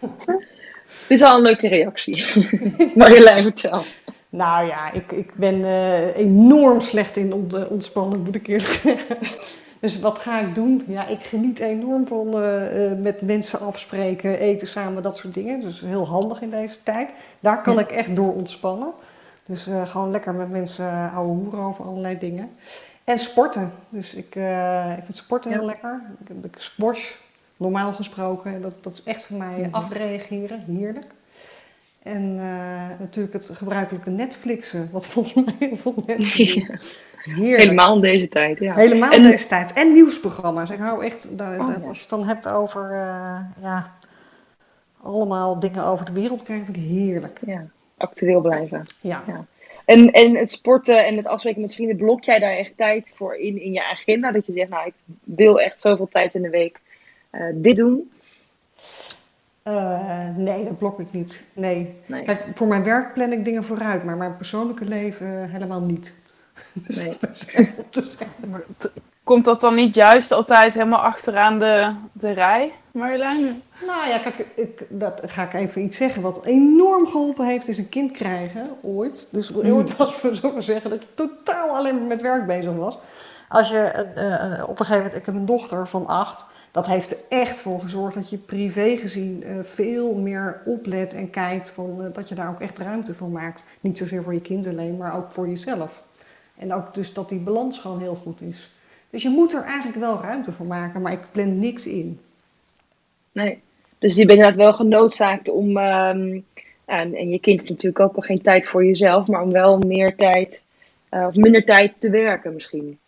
[1.08, 2.24] Dit is al een leuke reactie.
[2.94, 3.84] Marjolein, vertel.
[4.30, 8.72] Nou ja, ik, ik ben eh, enorm slecht in ont, eh, ontspannen, moet ik eerlijk
[8.82, 9.16] zeggen.
[9.80, 10.84] Dus wat ga ik doen?
[10.86, 15.60] Ja, ik geniet enorm van eh, met mensen afspreken, eten samen, dat soort dingen.
[15.60, 17.12] Dus heel handig in deze tijd.
[17.40, 18.92] Daar kan ik echt door ontspannen.
[19.46, 22.50] Dus gewoon lekker met mensen uh, ouwe hoeren over allerlei dingen.
[23.04, 23.72] En sporten.
[23.88, 24.34] Dus ik,
[24.96, 26.02] ik vind sporten heel lekker.
[26.20, 27.14] Ik heb de squash,
[27.56, 28.62] normaal gesproken.
[28.62, 31.06] Dat, dat is echt voor mij afreageren, heerlijk.
[32.02, 36.80] En eh, natuurlijk het gebruikelijke Netflixen, wat volgens mij heel veel mensen.
[37.22, 38.58] Helemaal in deze tijd.
[38.60, 38.74] Ja.
[38.74, 39.72] Helemaal En- in deze tijd.
[39.72, 40.70] En nieuwsprogramma's.
[40.70, 43.94] Ik hou echt, Oh, als je het dan hebt over, eh, ja,
[45.02, 47.38] allemaal dingen over de wereld krijgen, vind ik heerlijk.
[47.46, 47.64] Ja,
[47.96, 48.86] actueel blijven.
[49.00, 49.22] Ja.
[49.26, 49.44] Ja.
[49.84, 53.34] En, en het sporten en het afspreken met vrienden, blok jij daar echt tijd voor
[53.36, 54.32] in, in je agenda?
[54.32, 54.94] Dat je zegt, nou, ik
[55.24, 56.80] wil echt zoveel tijd in de week
[57.30, 58.10] eh, dit doen.
[59.62, 61.42] Eh, nee, dat blok ik niet.
[61.52, 62.00] Nee.
[62.06, 62.24] Nee.
[62.24, 66.14] Kijk, voor mijn werk plan ik dingen vooruit, maar mijn persoonlijke leven eh, helemaal niet.
[66.86, 67.72] Dus Nee.
[69.24, 73.62] Komt dat dan niet juist altijd helemaal achteraan de, de rij, Marjolein?
[73.86, 76.22] Nou ja, kijk, ik, dat ga ik even iets zeggen.
[76.22, 79.28] Wat enorm geholpen heeft, is een kind krijgen, ooit.
[79.30, 82.74] Dus ooit was, we zo maar zeggen, dat je totaal alleen maar met werk bezig
[82.74, 82.98] was.
[83.48, 86.44] Als je eh, eh, op een gegeven moment, ik heb een dochter van acht.
[86.70, 91.30] Dat heeft er echt voor gezorgd dat je privé gezien eh, veel meer oplet en
[91.30, 93.64] kijkt van, eh, dat je daar ook echt ruimte voor maakt.
[93.80, 96.06] Niet zozeer voor je kind alleen, maar ook voor jezelf.
[96.58, 98.74] En ook dus dat die balans gewoon heel goed is.
[99.10, 102.20] Dus je moet er eigenlijk wel ruimte voor maken, maar ik plan niks in.
[103.32, 103.62] Nee.
[103.98, 106.40] Dus je bent inderdaad wel genoodzaakt om, ehm,
[106.84, 109.78] en, en je kind is natuurlijk ook al geen tijd voor jezelf, maar om wel
[109.78, 110.62] meer tijd,
[111.08, 112.98] eh, of minder tijd te werken misschien.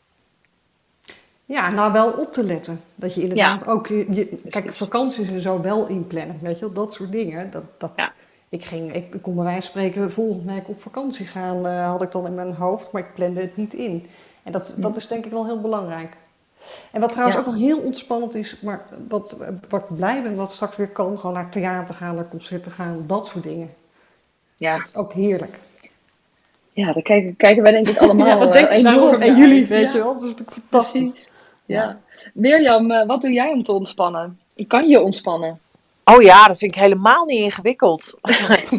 [1.45, 2.81] Ja, nou wel op te letten.
[2.95, 3.87] Dat je inderdaad ook...
[3.87, 6.37] Je, je- kijk, vakanties en zo wel inplannen.
[6.41, 7.51] Weet je wel, dat soort dingen.
[7.51, 8.13] Dat, dat, Ja.
[8.49, 11.67] Ik, ging, ik kon bij wijze van spreken volgende week op vakantie gaan.
[11.67, 14.07] eh, had ik dan in mijn hoofd, maar ik plande het niet in.
[14.43, 16.17] En dat, dat is denk ik wel heel belangrijk.
[16.93, 17.43] En wat trouwens Ja.
[17.43, 19.37] ook wel heel ontspannend is, maar wat,
[19.69, 23.05] wat ik blij ben, wat straks weer kan, gewoon naar theater gaan, naar concerten gaan,
[23.07, 23.71] dat soort dingen.
[24.57, 25.59] Ja, Ook heerlijk.
[26.73, 29.21] ja daar kijken, kijken wij denk ik allemaal ja, dat denk eh, ik enorm.
[29.23, 30.13] En jullie, weet Ja, je wel.
[30.13, 31.03] Dat is natuurlijk fantastisch.
[31.03, 31.31] Precies.
[31.73, 32.01] Ja.
[32.35, 34.41] Mirjam, eh, wat doe jij om te ontspannen?
[34.67, 35.61] Kan je ontspannen?
[36.05, 38.19] Oh ja, dat vind ik helemaal niet ingewikkeld.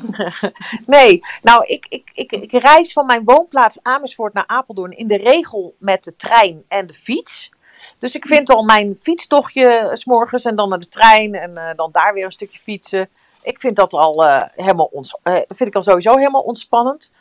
[0.86, 5.18] nee, nou, ik, ik, ik, ik reis van mijn woonplaats Amersfoort naar Apeldoorn in de
[5.18, 7.52] regel met de trein en de fiets.
[8.00, 11.76] Dus ik vind al mijn fietstochtje s morgens en dan naar de trein en eh,
[11.76, 13.10] dan daar weer een stukje fietsen.
[13.41, 17.12] Ik vind dat al eh, helemaal ons, eh, vind ik al sowieso helemaal ontspannend.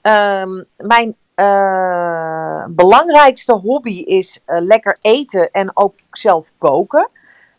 [0.00, 7.08] Ehm, mijn eh, belangrijkste hobby is eh, lekker eten en ook zelf koken.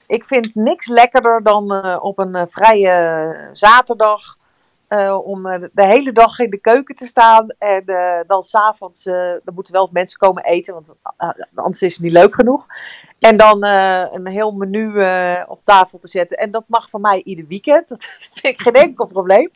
[0.08, 4.44] Ik vind niks lekkerder dan eh, op een vrije zaterdag
[5.24, 7.48] om de hele dag in de keuken te staan.
[7.58, 7.84] En
[8.28, 10.96] dan s'avonds, er moeten wel mensen komen eten, want
[11.56, 12.66] anders is het niet leuk genoeg.
[13.20, 14.88] En dan een heel menu
[15.48, 16.38] op tafel te zetten.
[16.38, 17.90] En dat mag van mij ieder weekend.
[17.90, 19.52] Dat vind ik geen enkel probleem.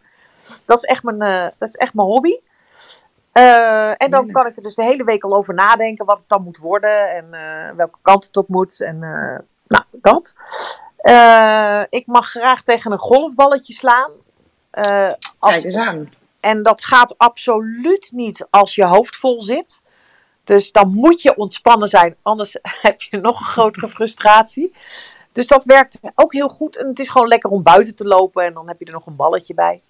[0.66, 2.36] Dat is echt mijn, dat is echt mijn hobby.
[3.32, 6.30] Eh, en dan kan ik er dus de hele week al over nadenken wat het
[6.30, 7.10] dan moet worden.
[7.16, 8.82] En eh, welke kant het op moet.
[8.82, 10.36] En eh, nou, dat.
[11.90, 14.12] Ik mag graag tegen een golfballetje slaan.
[14.72, 16.14] Als- Kijk eens aan.
[16.40, 19.82] en dat gaat absoluut niet als je hoofd vol zit.
[20.44, 24.74] Dus dan moet je ontspannen zijn, anders heb je nog een grotere frustratie.
[25.32, 26.78] Dus dat werkt ook heel goed.
[26.78, 29.06] En het is gewoon lekker om buiten te lopen en dan heb je er nog
[29.06, 29.82] een balletje bij.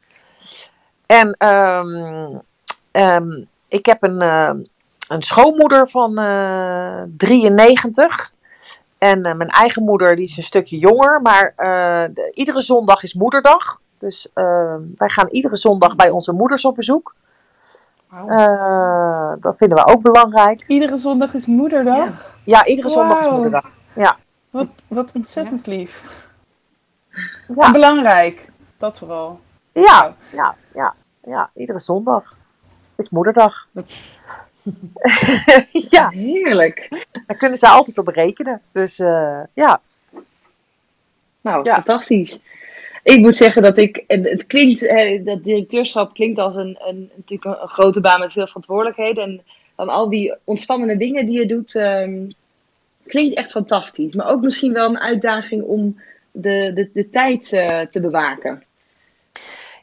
[1.06, 2.38] En ehm,
[2.92, 4.52] ehm, ik heb een, eh,
[5.08, 8.32] een schoonmoeder van eh 93.
[8.98, 11.22] En eh, mijn eigen moeder die is een stukje jonger.
[11.22, 13.82] Maar eh, de- iedere zondag is moederdag.
[13.98, 17.16] Dus eh, wij gaan iedere zondag bij onze moeders op bezoek.
[18.12, 20.64] Eh, dat vinden we ook belangrijk.
[20.68, 21.96] Iedere zondag is moederdag.
[21.98, 22.12] Ja.
[22.44, 23.66] Ja, iedere zondag is moederdag.
[24.50, 26.04] Wat, wat ontzettend lief.
[27.48, 28.50] En Ja, belangrijk.
[28.78, 29.40] Dat vooral.
[29.74, 32.38] ja, ja, ja, ja, iedere zondag
[33.00, 33.68] is moederdag.
[35.90, 36.88] ja, Heerlijk.
[37.26, 38.62] daar kunnen ze altijd op rekenen.
[38.72, 39.82] Dus eh, ja,
[41.42, 41.74] Nou, Ja.
[41.74, 42.42] fantastisch.
[43.04, 47.46] Ik moet zeggen dat ik, het klinkt, eh, dat directeurschap klinkt als een, een, natuurlijk
[47.46, 49.24] een, een grote baan met veel verantwoordelijkheden.
[49.24, 49.42] En
[49.76, 52.30] dan al die ontspannende dingen die je doet, ehm,
[53.08, 54.14] klinkt echt fantastisch.
[54.14, 56.00] Maar ook misschien wel een uitdaging om
[56.32, 58.64] de, de, de tijd eh, te bewaken.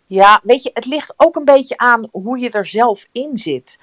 [0.06, 3.78] Ja, weet je, het ligt ook een beetje aan hoe je er zelf in zit.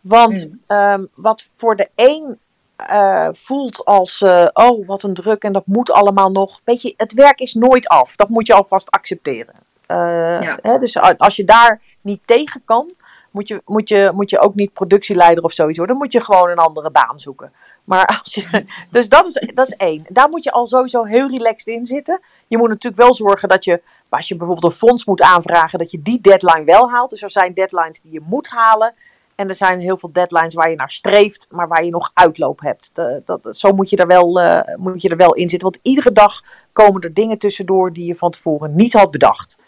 [0.00, 0.60] Want Mm.
[0.66, 2.38] ehm, wat voor de een
[2.76, 6.60] eh, voelt als, eh, oh wat een druk en dat moet allemaal nog.
[6.64, 8.16] Weet je, het werk is nooit af.
[8.16, 9.54] Dat moet je alvast accepteren.
[9.86, 9.96] Eh,
[10.42, 10.58] Ja.
[10.62, 12.90] hè, dus als je daar niet tegen kan,
[13.30, 15.96] moet je, moet, je, moet je ook niet productieleider of zoiets worden.
[15.96, 17.52] Dan moet je gewoon een andere baan zoeken.
[17.86, 20.04] Maar als je, dus dat is, dat is één.
[20.08, 22.20] Daar moet je al sowieso heel relaxed in zitten.
[22.46, 25.90] Je moet natuurlijk wel zorgen dat je, als je bijvoorbeeld een fonds moet aanvragen, dat
[25.90, 27.10] je die deadline wel haalt.
[27.10, 28.94] Dus er zijn deadlines die je moet halen.
[29.34, 32.60] En er zijn heel veel deadlines waar je naar streeft, maar waar je nog uitloop
[32.60, 32.90] hebt.
[32.92, 35.70] De- dat, zo moet je, er wel, eh, moet je er wel in zitten.
[35.70, 39.58] Want iedere dag komen er dingen tussendoor die je van tevoren niet had bedacht.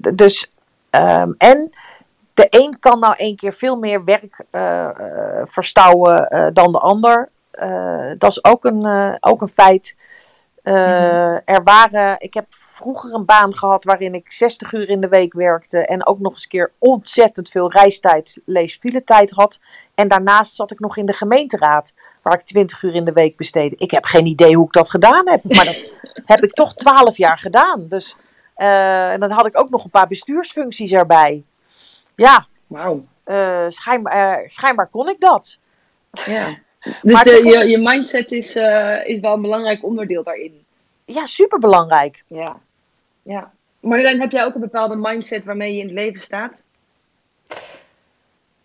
[0.00, 0.52] D- dus,
[0.90, 1.70] ehm, en
[2.34, 6.78] de een kan nou één keer veel meer werk eh, eh, verstouwen eh, dan de
[6.78, 7.30] ander.
[8.18, 9.96] Dat is ook een, ook een feit.
[10.62, 15.08] Eh, Er waren, ik heb vroeger een baan gehad waarin ik 60 uur in de
[15.08, 19.60] week werkte en ook nog eens een keer ontzettend veel reistijd, lees tijd had.
[19.94, 23.36] En daarnaast zat ik nog in de gemeenteraad, waar ik 20 uur in de week
[23.36, 23.76] besteedde.
[23.76, 25.94] Ik heb geen idee hoe ik dat gedaan heb, maar dat
[26.32, 27.86] heb ik toch 12 jaar gedaan.
[27.88, 28.16] Dus,
[28.54, 31.42] en dan had ik ook nog een paar bestuursfuncties erbij.
[32.22, 33.02] Ja, Wauw.
[33.24, 35.58] eh, schijnbaar, eh, schijnbaar kon ik dat.
[36.26, 36.48] Ja.
[37.02, 40.64] Dus de, je, je mindset is, eh, is wel een belangrijk onderdeel daarin.
[41.04, 42.24] Ja, superbelangrijk.
[42.26, 42.56] Ja.
[43.22, 43.52] ja.
[43.80, 46.64] Marjolein, heb jij ook een bepaalde mindset waarmee je in het leven staat?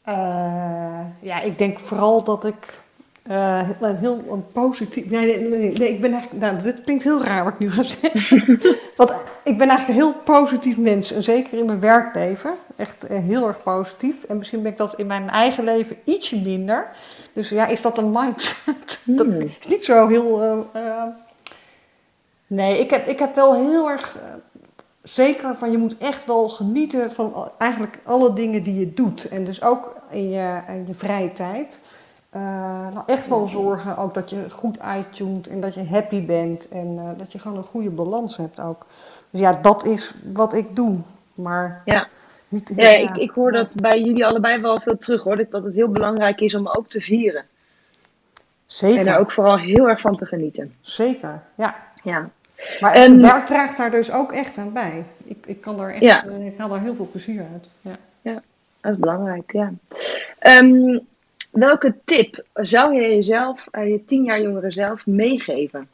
[0.02, 2.80] Eh, ja, ik denk vooral dat ik
[3.28, 5.10] eh, heel, heel een positief.
[5.10, 6.42] Nee, nee, nee, nee, ik ben eigenlijk.
[6.42, 8.60] Nou, dit klinkt heel raar wat ik nu ga zeggen.
[8.96, 9.12] Want
[9.44, 11.12] ik ben eigenlijk een heel positief mens.
[11.12, 12.52] En zeker in mijn werkleven.
[12.76, 14.24] Echt eh, heel erg positief.
[14.24, 16.88] En misschien ben ik dat in mijn eigen leven ietsje minder.
[17.34, 19.00] Dus ja, is dat een mindset?
[19.06, 19.42] Dat Hmm.
[19.60, 20.44] is niet zo heel.
[20.74, 21.04] eh,
[22.48, 24.16] nee, ik heb, ik heb wel heel erg.
[25.04, 29.28] zeker van je moet echt wel genieten van eigenlijk alle dingen die je doet.
[29.28, 31.80] En dus ook in je, in je vrije tijd.
[32.30, 32.42] Eh,
[32.94, 36.68] nou echt wel zorgen ook dat je goed uittunt en dat je happy bent.
[36.68, 38.86] En eh, dat je gewoon een goede balans hebt ook.
[39.30, 40.96] Dus ja, dat is wat ik doe.
[41.36, 42.08] Maar Ja.
[42.48, 45.48] niet Ja, ik, ik hoor dat bij jullie allebei wel veel terug hoor.
[45.50, 47.44] Dat, het heel belangrijk is om ook te vieren.
[48.66, 50.74] Zeker, En daar ook vooral heel erg van te genieten.
[50.82, 51.42] zeker.
[51.56, 51.76] Ja.
[52.04, 52.30] Ja.
[52.80, 55.06] Maar En- werk draagt daar dus ook echt aan bij.
[55.24, 56.26] Ik, ik kan daar echt, Ja.
[56.26, 57.70] eh, ik haal daar heel veel plezier uit.
[58.22, 58.42] Ja.
[58.82, 59.72] Dat is belangrijk, ja.
[60.40, 61.00] Ehm,
[61.60, 65.88] welke tip zou je jezelf, eh, je tien jaar jongere zelf, meegeven?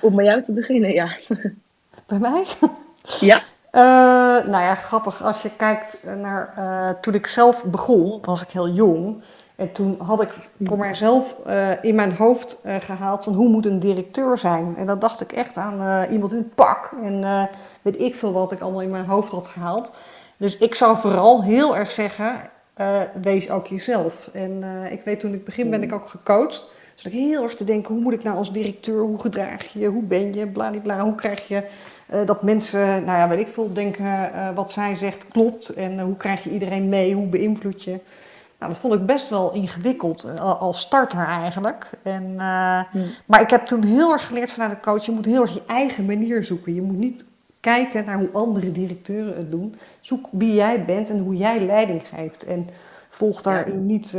[0.00, 1.16] Om bij jou te beginnen, ja.
[2.06, 2.46] Bij mij?
[3.20, 3.42] Ja.
[3.70, 5.22] Eh, nou ja, grappig.
[5.22, 9.22] Als je kijkt naar eh, toen ik zelf begon, was ik heel jong.
[9.56, 10.28] En toen had ik
[10.60, 14.76] voor mijzelf eh, in mijn hoofd eh, gehaald van hoe moet een directeur zijn.
[14.76, 16.90] En dan dacht ik echt aan iemand in het pak.
[17.02, 17.48] En
[17.82, 19.90] weet ik veel wat ik allemaal in mijn hoofd had gehaald.
[20.36, 24.30] Dus ik zou vooral heel erg zeggen, eh, wees ook jezelf.
[24.32, 26.68] En eh, ik weet toen ik begin ben ik ook gecoacht.
[26.94, 29.78] Dus ik heel erg te denken, hoe moet ik nou als directeur, hoe gedraag je
[29.78, 31.62] je, hoe ben je, bladibla, hoe krijg je
[32.06, 35.68] eh, dat mensen, nou ja, weet ik veel, denken wat zij zegt klopt.
[35.68, 38.00] En hoe krijg je iedereen mee, hoe beïnvloed je.
[38.58, 41.90] Nou, dat vond ik best wel ingewikkeld al- als starter eigenlijk.
[42.02, 42.34] En,
[42.92, 43.06] Hmm.
[43.26, 45.62] Maar ik heb toen heel erg geleerd vanuit de coach, je moet heel erg je
[45.66, 46.74] eigen manier zoeken.
[46.74, 47.24] Je moet niet
[47.60, 49.74] kijken naar hoe andere directeuren het doen.
[50.00, 52.44] Zoek wie jij bent en hoe jij leiding geeft.
[52.44, 52.68] En
[53.10, 54.12] volg daarin niet eh,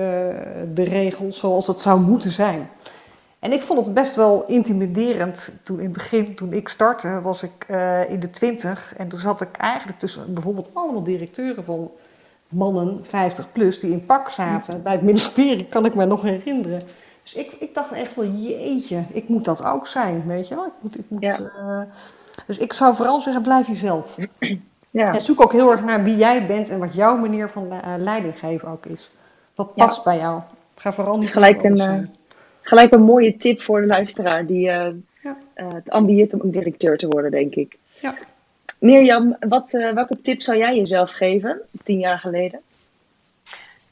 [0.74, 2.70] de regels zoals het zou moeten zijn.
[3.40, 7.44] En ik vond het best wel intimiderend toen in het begin, toen ik startte, was
[7.44, 8.94] ik eh, in de twintig.
[8.98, 11.92] En toen zat ik eigenlijk tussen bijvoorbeeld allemaal directeuren van
[12.50, 14.84] mannen, 50 plus, die in pak zaten.
[14.84, 16.82] Bij het ministerie kan ik me nog herinneren.
[17.24, 20.66] Dus ik, ik dacht echt wel, jeetje, ik moet dat ook zijn, weet je wel.
[20.66, 21.40] Ik moet, ik moet, Ja.
[21.40, 21.82] eh,
[22.50, 24.16] dus ik zou vooral zeggen, blijf jezelf.
[24.92, 25.14] Ja.
[25.14, 27.94] En zoek ook heel erg naar wie jij bent en wat jouw manier van eh,
[27.98, 29.10] leiding geven ook is.
[29.56, 29.86] Wat Ja.
[29.86, 30.42] past bij jou.
[30.76, 32.16] Ga vooral niet gelijk een, zijn.
[32.62, 34.94] Gelijk een mooie tip voor de luisteraar die Ja.
[35.54, 37.78] eh, het ambieert om directeur te worden, denk ik.
[38.02, 38.16] Ja.
[38.80, 42.62] Mirjam, wat, welke tip zou jij jezelf geven, tien jaar geleden?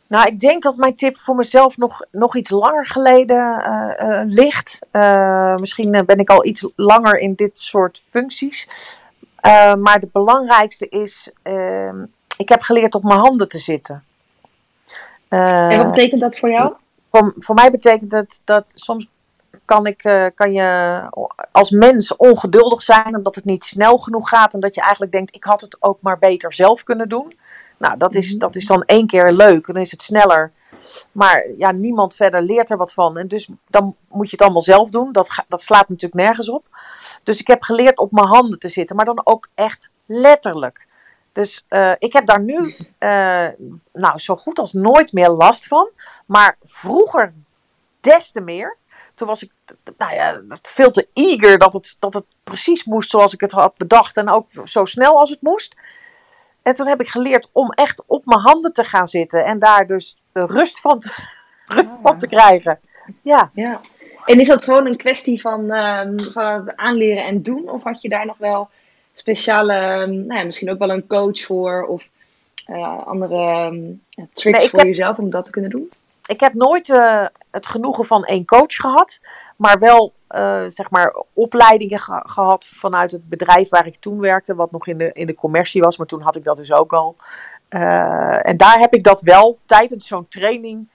[0.07, 4.27] Nou, ik denk dat mijn tip voor mezelf nog, nog iets langer geleden eh, eh,
[4.27, 4.79] ligt.
[4.91, 8.67] Eh, misschien ben ik al iets langer in dit soort functies.
[9.79, 12.05] Maar het belangrijkste is, ehm,
[12.37, 14.03] ik heb geleerd op mijn handen te zitten.
[15.27, 16.73] En wat betekent dat voor jou?
[17.09, 19.07] voor, voor mij betekent het dat soms
[19.65, 21.01] kan, ik, eh, kan je
[21.51, 25.35] als mens ongeduldig zijn omdat het niet snel genoeg gaat en dat je eigenlijk denkt,
[25.35, 27.33] ik had het ook maar beter zelf kunnen doen.
[27.77, 30.51] Nou, dat is, dat is dan één keer leuk dan is het sneller.
[31.11, 33.17] Maar ja, niemand verder leert er wat van.
[33.17, 35.11] En dus dan moet je het allemaal zelf doen.
[35.11, 36.65] Dat, ga- dat slaat natuurlijk nergens op.
[37.23, 40.87] Dus ik heb geleerd op mijn handen te zitten, maar dan ook echt letterlijk.
[41.31, 43.47] Dus eh, ik heb daar nu eh,
[43.93, 45.89] nou, zo goed als nooit meer last van.
[46.25, 47.33] Maar vroeger
[48.01, 48.77] des te meer.
[49.17, 49.51] Toen was ik
[49.97, 53.77] nou ja, veel te eager dat het, dat het precies moest zoals ik het had
[53.77, 54.17] bedacht.
[54.17, 55.75] En ook zo snel als het moest.
[56.61, 59.45] En toen heb ik geleerd om echt op mijn handen te gaan zitten.
[59.45, 61.11] En daar dus de rust van te,
[61.75, 62.79] rust van te krijgen.
[63.21, 63.81] Ja, Ja.
[64.25, 67.69] En is dat gewoon een kwestie van, ehm, van het aanleren en doen?
[67.69, 68.69] Of had je daar nog wel
[69.13, 71.85] speciale, ehm, nou ja, misschien ook wel een coach voor?
[71.85, 72.03] Of
[72.65, 75.89] eh, andere ehm, tricks Nee, voor heb- jezelf om dat te kunnen doen?
[76.27, 79.19] Ik heb nooit eh, het genoegen van één coach gehad.
[79.55, 84.55] Maar wel eh, zeg maar opleidingen ge- gehad vanuit het bedrijf waar ik toen werkte.
[84.55, 85.97] Wat nog in de, in de commercie was.
[85.97, 87.15] Maar toen had ik dat dus ook al.
[87.69, 90.89] Eh, en daar heb ik dat wel tijdens zo'n training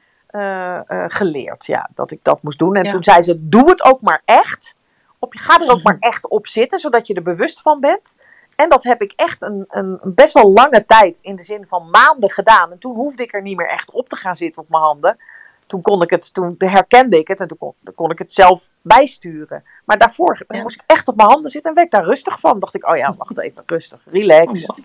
[1.09, 1.67] geleerd.
[1.67, 2.75] Ja, dat ik dat moest doen.
[2.77, 2.91] En Ja.
[2.91, 4.75] toen zei ze, doe het ook maar echt.
[5.19, 8.15] Op, ga er ook maar echt op zitten, zodat je er bewust van bent.
[8.57, 11.91] En dat heb ik echt een, een, best wel lange tijd, in de zin van
[11.91, 12.71] maanden gedaan.
[12.73, 15.17] En toen hoefde ik er niet meer echt op te gaan zitten op mijn handen.
[15.67, 19.65] Toen, kon ik het, toen herkende ik het en toen kon, ik het zelf bijsturen.
[19.85, 20.63] Maar daarvoor Ja.
[20.63, 22.59] moest ik echt op mijn handen zitten en werd ik daar rustig van.
[22.59, 24.67] dacht ik, oh ja, wacht even, rustig, relax.
[24.67, 24.77] Oh,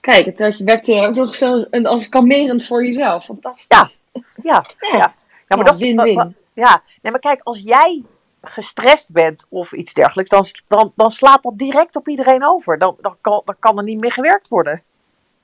[0.00, 3.24] Kijk, het werd- je werkte ook nog zo een- als kalmerend voor jezelf.
[3.24, 3.66] Fantastisch.
[3.68, 4.98] Ja, ja, Ja.
[4.98, 5.12] ja.
[5.48, 8.02] Ja, maar dat wa- wa- Ja, nee, maar kijk, als jij
[8.42, 12.78] gestrest bent of iets dergelijks, dan, dan, dan slaat dat direct op iedereen over.
[12.78, 14.82] Dan, dan, kan, dan kan er niet meer gewerkt worden.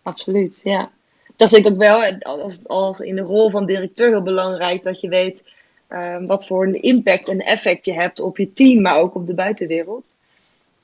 [0.03, 0.90] Absoluut, ja.
[1.36, 4.82] Dat is ik ook wel, en als, als in de rol van directeur heel belangrijk,
[4.82, 5.44] dat je weet
[5.88, 9.26] ehm, wat voor een impact en effect je hebt op je team, maar ook op
[9.26, 10.05] de buitenwereld.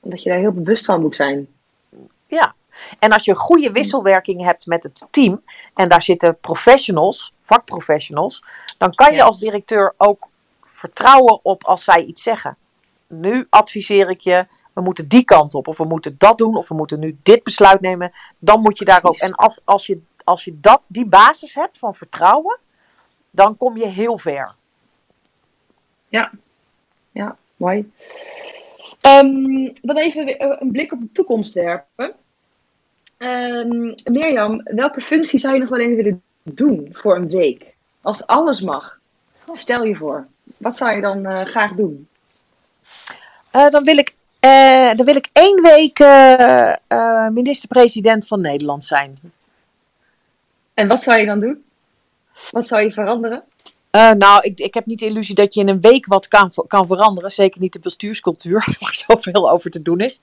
[0.01, 1.47] En dat je daar heel bewust van moet zijn.
[2.27, 2.55] Ja.
[2.99, 5.43] En als je een goede wisselwerking hebt met het team,
[5.73, 8.43] en daar zitten professionals, vakprofessionals,
[8.77, 9.23] dan kan je Ja.
[9.25, 10.27] als directeur ook
[10.83, 12.57] vertrouwen op als zij iets zeggen.
[13.07, 16.67] Nu adviseer ik je, we moeten die kant op, of we moeten dat doen, of
[16.67, 18.11] we moeten nu dit besluit nemen.
[18.39, 19.17] Dan moet je daar ook.
[19.17, 22.59] En als, als je, als je dat, die basis hebt van vertrouwen,
[23.29, 24.55] dan kom je heel ver.
[27.11, 27.91] Ja, mooi.
[29.01, 32.15] Ehm, dan even eh, een blik op de toekomst werpen.
[33.17, 37.75] Ehm, Mirjam, welke functie zou je nog wel eens willen doen voor een week?
[38.01, 38.99] Als alles mag.
[39.53, 40.27] Stel je voor.
[40.57, 42.07] Wat zou je dan eh, graag doen?
[43.51, 45.99] Eh, dan, wil ik, eh, dan wil ik één week
[47.33, 49.15] minister-president van Nederland zijn.
[50.73, 51.63] En wat zou je dan doen?
[52.51, 53.43] Wat zou je veranderen?
[53.91, 56.87] Nou, ik, ik heb niet de illusie dat je in een week wat kan, kan
[56.87, 57.31] veranderen.
[57.31, 60.19] Zeker niet de bestuurscultuur, waar zoveel over te doen is.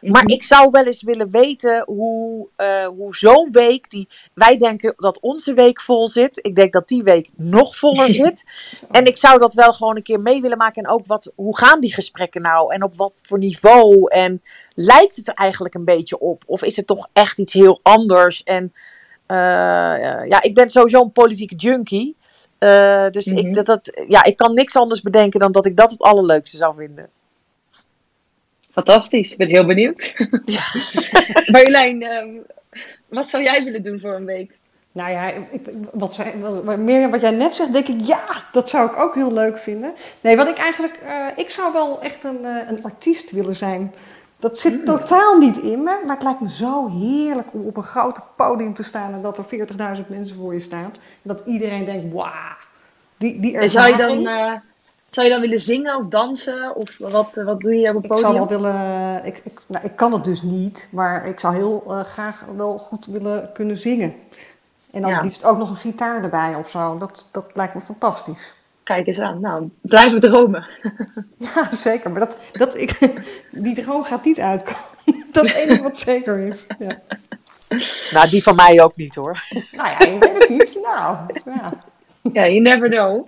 [0.00, 0.32] Maar Mhm.
[0.32, 5.20] ik zou wel eens willen weten hoe, eh, hoe zo'n week, die, wij denken dat
[5.20, 6.38] onze week vol zit.
[6.42, 8.44] Ik denk dat die week nog voller zit.
[8.90, 10.82] En ik zou dat wel gewoon een keer mee willen maken.
[10.84, 12.74] En ook wat, hoe gaan die gesprekken nou?
[12.74, 14.10] En op wat voor niveau?
[14.10, 14.42] En
[14.74, 16.42] lijkt het er eigenlijk een beetje op?
[16.46, 18.42] Of is het toch echt iets heel anders?
[18.42, 18.72] En
[19.26, 19.36] eh,
[20.28, 22.16] ja, ik ben sowieso een politieke junkie.
[22.58, 23.36] Eh, dus Mhm.
[23.38, 26.56] ik, dat, dat, ja, ik kan niks anders bedenken dan dat ik dat het allerleukste
[26.56, 27.08] zou vinden.
[28.84, 30.14] Fantastisch, ik ben heel benieuwd.
[31.52, 32.28] Marjolein, ehm,
[33.08, 34.56] wat zou jij willen doen voor een week?
[34.92, 35.60] Nou ja, ik,
[35.92, 36.34] wat, zij,
[37.10, 38.22] wat, jij net zegt, denk ik, ja,
[38.52, 39.92] dat zou ik ook heel leuk vinden.
[40.22, 43.92] Nee, wat ik eigenlijk, eh, ik zou wel echt een, eh, een artiest willen zijn.
[44.40, 47.82] Dat zit totaal niet in me, maar het lijkt me zo heerlijk om op een
[47.82, 50.92] groot podium te staan en dat er 40.000 mensen voor je staan.
[50.92, 52.56] En dat iedereen denkt, wauw,
[53.16, 54.52] die, die En zou je dan, eh,
[55.10, 56.76] Zou je dan willen zingen of dansen?
[56.76, 58.26] Of wat, wat doe je op het Ik podium?
[58.26, 61.84] zou wel willen, ik, ik, nou, ik kan het dus niet, maar ik zou heel
[61.88, 64.14] eh, graag wel goed willen kunnen zingen.
[64.92, 65.20] En dan Ja.
[65.22, 66.98] liefst ook nog een gitaar erbij of zo.
[66.98, 68.52] Dat, dat lijkt me fantastisch.
[68.82, 69.40] Kijk eens aan.
[69.40, 70.66] Nou, blijven dromen.
[71.38, 72.10] Ja, zeker.
[72.10, 72.98] Maar dat, dat, ik,
[73.64, 74.82] die droom gaat niet uitkomen.
[75.32, 76.66] Dat is het enige wat zeker is.
[76.78, 76.96] Ja.
[78.10, 79.44] Nou, die van mij ook niet hoor.
[79.72, 80.78] Nou ja, ik weet het niet.
[80.82, 81.72] Nou, ja.
[82.32, 83.26] Ja, you never know.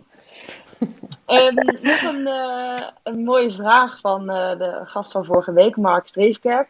[1.30, 6.06] Ehm, nog een, eh, een mooie vraag van eh, de gast van vorige week, Mark
[6.06, 6.68] Streefkerk.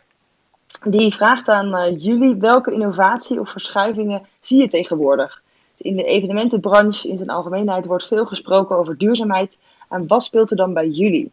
[0.84, 5.42] Die vraagt aan eh, jullie welke innovatie of verschuivingen zie je tegenwoordig?
[5.76, 9.56] In de evenementenbranche in zijn algemeenheid wordt veel gesproken over duurzaamheid.
[9.88, 11.32] En wat speelt er dan bij jullie?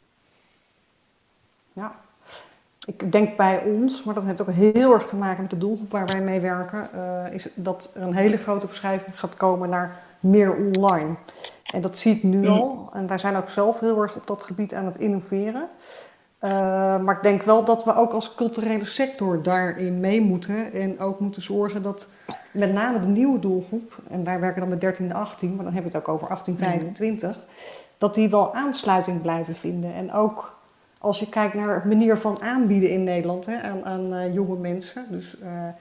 [1.73, 1.95] ja.
[2.87, 5.91] Ik denk bij ons, maar dat heeft ook heel erg te maken met de doelgroep
[5.91, 9.97] waar wij mee werken, eh, is dat er een hele grote verschuiving gaat komen naar
[10.19, 11.15] meer online.
[11.73, 12.89] En dat zie ik nu al.
[12.93, 15.67] En wij zijn ook zelf heel erg op dat gebied aan het innoveren.
[16.39, 16.49] Eh,
[16.99, 20.73] maar ik denk wel dat we ook als culturele sector daarin mee moeten.
[20.73, 22.09] En ook moeten zorgen dat
[22.53, 25.91] met name de nieuwe doelgroep, en wij werken dan met 13 18, maar dan hebben
[25.91, 27.45] we het ook over 18, 25,
[27.97, 29.93] dat die wel aansluiting blijven vinden.
[29.93, 30.56] En ook
[30.99, 34.57] als je kijkt naar de manier van aanbieden in Nederland hè, aan, aan eh, jonge
[34.57, 35.73] mensen, dus eh, eh,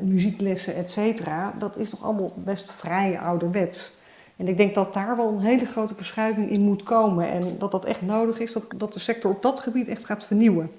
[0.00, 3.92] muzieklessen, et cetera, dat is nog allemaal best vrij ouderwets.
[4.36, 7.30] En ik denk dat daar wel een hele grote verschuiving in moet komen.
[7.30, 10.24] En dat dat echt nodig is, dat, dat de sector op dat gebied echt gaat
[10.24, 10.70] vernieuwen.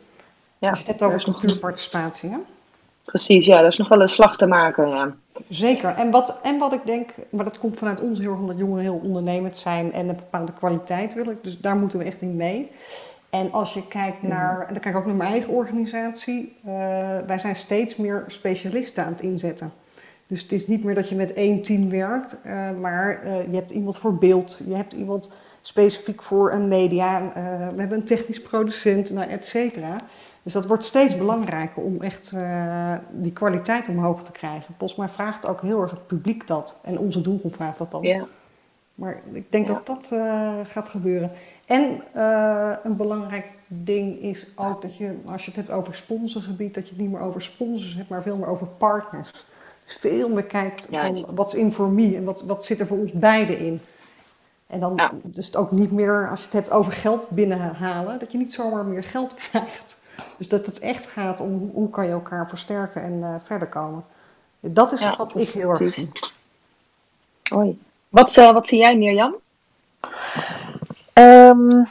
[0.58, 2.30] Ja, Als je het hebt over cultuurparticipatie.
[2.30, 2.38] Hè?
[3.06, 4.90] Precies, ja, dat is nog wel een slag te maken.
[4.90, 5.16] Ja.
[5.50, 5.96] Zeker.
[5.96, 8.84] En wat, en wat ik denk, maar dat komt vanuit ons heel erg omdat jongeren
[8.84, 11.40] heel ondernemend zijn en een bepaalde kwaliteit willen.
[11.42, 12.72] Dus daar moeten we echt in mee.
[13.40, 16.72] En als je kijkt naar, en dan kijk ik ook naar mijn eigen organisatie, eh,
[17.28, 19.72] wij zijn steeds meer specialisten aan het inzetten.
[20.28, 23.56] Dus het is niet meer dat je met één team werkt, eh, maar eh, je
[23.56, 25.32] hebt iemand voor beeld, je hebt iemand
[25.62, 29.96] specifiek voor een media, eh, we hebben een technisch producent, nou, et cetera.
[30.44, 34.74] Dus dat wordt steeds belangrijker om echt eh, die kwaliteit omhoog te krijgen.
[34.78, 36.76] Volgens mij vraagt ook heel erg het publiek dat.
[36.84, 38.02] En onze doelgroep vraagt dat dan.
[38.02, 38.26] Ja.
[38.96, 39.74] Maar ik denk Ja.
[39.74, 41.32] dat dat eh, gaat gebeuren.
[41.66, 46.74] En eh, een belangrijk ding is ook dat je, als je het hebt over sponsorgebied,
[46.74, 49.32] dat je het niet meer over sponsors hebt, maar veel meer over partners.
[49.86, 52.88] Dus veel meer kijkt van wat is in voor me en wat, wat zit er
[52.88, 53.82] voor ons beiden in.
[54.68, 55.12] En dan Ja.
[55.24, 58.54] dus het ook niet meer, als je het hebt over geld binnenhalen, dat je niet
[58.54, 59.98] zomaar meer geld krijgt.
[60.38, 64.04] Dus dat het echt gaat om hoe- kan je elkaar versterken en eh, verder komen.
[64.60, 66.10] Dat is Ja, wat ik heel erg zie.
[67.50, 67.80] Hoi.
[68.10, 69.36] Wat, eh, wat zie jij, Mirjam?
[71.16, 71.84] Ehm,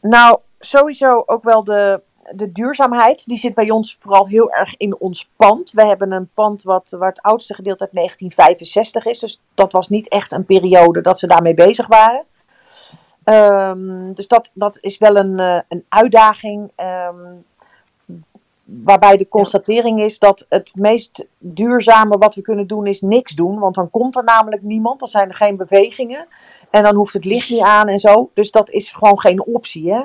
[0.00, 3.26] nou, sowieso ook wel de, de duurzaamheid.
[3.26, 5.70] Die zit bij ons vooral heel erg in ons pand.
[5.70, 9.18] We hebben een pand wat, waar het oudste gedeelte uit 1965 is.
[9.18, 12.24] Dus dat was niet echt een periode dat ze daarmee bezig waren.
[13.24, 16.70] Ehm, dus dat, dat is wel een, eh, een uitdaging.
[16.74, 17.34] ehm,
[18.64, 23.58] waarbij de constatering is dat het meest duurzame wat we kunnen doen is niks doen.
[23.58, 26.26] Want dan komt er namelijk niemand, dan zijn er geen bewegingen.
[26.74, 28.30] En dan hoeft het licht niet aan en zo.
[28.34, 29.92] Dus dat is gewoon geen optie.
[29.92, 30.02] Hè?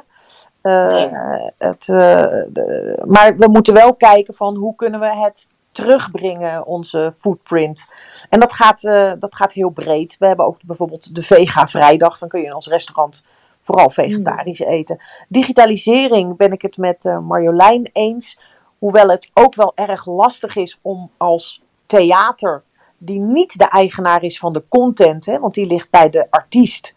[0.61, 6.65] Eh, het, eh, de- maar we moeten wel kijken van hoe kunnen we het terugbrengen,
[6.65, 7.85] onze footprint.
[8.29, 10.15] En dat gaat, eh, dat gaat heel breed.
[10.19, 12.17] We hebben ook bijvoorbeeld de Vega Vrijdag.
[12.19, 13.25] Dan kun je in ons restaurant
[13.61, 15.01] vooral vegetarisch eten.
[15.27, 18.39] Digitalisering ben ik het met Marjolein eens.
[18.79, 22.63] Hoewel het ook wel erg lastig is om als theater,
[22.99, 26.95] die niet de eigenaar is van de content, hè, want die ligt bij de artiest,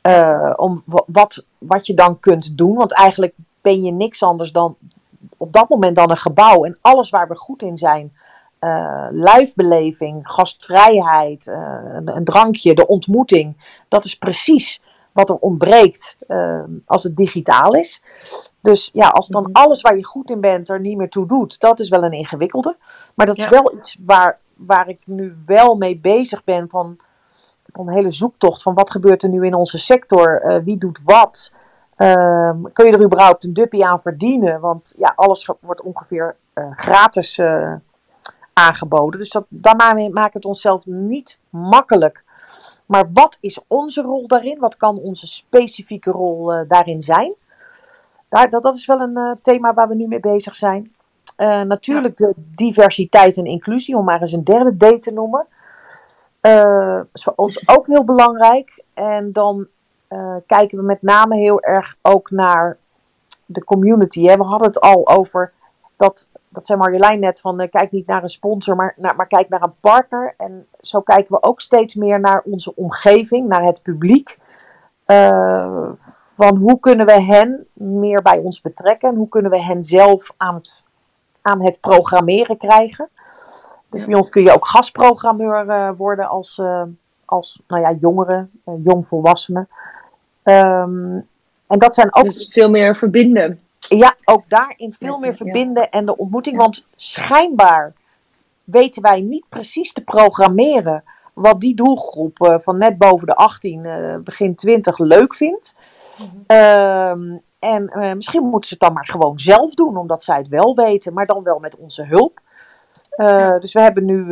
[0.00, 2.74] eh, om wa- wat, wat je dan kunt doen.
[2.74, 4.76] Want eigenlijk ben je niks anders dan
[5.36, 6.64] op dat moment dan een gebouw.
[6.64, 8.12] En alles waar we goed in zijn,
[9.10, 14.80] lijfbeleving, gastvrijheid, eh, een, een drankje, de ontmoeting, dat is precies
[15.12, 16.16] wat er ontbreekt
[16.86, 18.02] als het digitaal is.
[18.60, 21.60] Dus ja, als dan alles waar je goed in bent er niet meer toe doet,
[21.60, 22.76] dat is wel een ingewikkelde.
[23.14, 26.96] Maar dat is wel iets waar, waar ik nu wel mee bezig ben van,
[27.72, 31.00] van een hele zoektocht van wat gebeurt er nu in onze sector, eh, wie doet
[31.04, 31.52] wat.
[31.96, 34.60] Ehm, kun je er überhaupt een duppie aan verdienen?
[34.60, 37.74] Want ja, alles wordt ongeveer eh, gratis eh,
[38.52, 39.18] aangeboden.
[39.18, 42.24] Dus dat, daarmee maakt het onszelf niet makkelijk.
[42.86, 44.58] Maar wat is onze rol daarin?
[44.58, 47.34] Wat kan onze specifieke rol daarin zijn?
[48.28, 50.95] Daar, dat, dat is wel een thema waar we nu mee bezig zijn.
[51.36, 55.46] Eh, natuurlijk de diversiteit en inclusie, om maar eens een derde D te noemen.
[56.40, 58.84] Eh, is voor ons ook heel belangrijk.
[58.94, 59.66] En dan
[60.08, 62.76] eh, kijken we met name heel erg ook naar
[63.46, 64.22] de community.
[64.22, 64.36] Hè.
[64.36, 65.52] We hadden het al over
[65.96, 69.48] dat, dat zei Marjolein net, van kijk niet naar een sponsor, maar, naar, maar kijk
[69.48, 70.34] naar een partner.
[70.36, 74.38] En zo kijken we ook steeds meer naar onze omgeving, naar het publiek.
[76.36, 80.32] Van hoe kunnen we hen meer bij ons betrekken en hoe kunnen we hen zelf
[80.36, 80.82] aan het,
[81.46, 83.08] aan het programmeren krijgen.
[83.90, 86.82] Dus bij ons kun je ook gastprogrammeur uh, worden als, uh,
[87.24, 89.68] als nou ja, jongeren, uh, jongvolwassenen.
[90.44, 91.26] Um,
[91.66, 92.24] en dat zijn ook.
[92.24, 93.60] Dus veel meer verbinden.
[93.78, 95.90] Ja, ook daarin veel meer verbinden ja.
[95.90, 96.56] en de ontmoeting.
[96.56, 97.92] Want schijnbaar
[98.64, 103.86] weten wij niet precies te programmeren wat die doelgroep uh, van net boven de 18,
[103.86, 105.76] uh, begin 20 leuk vindt.
[106.18, 107.32] Mm-hmm.
[107.32, 110.48] Um, en uh, misschien moeten ze het dan maar gewoon zelf doen, omdat zij het
[110.48, 112.40] wel weten, maar dan wel met onze hulp.
[113.16, 113.58] Ja.
[113.58, 114.26] Dus we hebben nu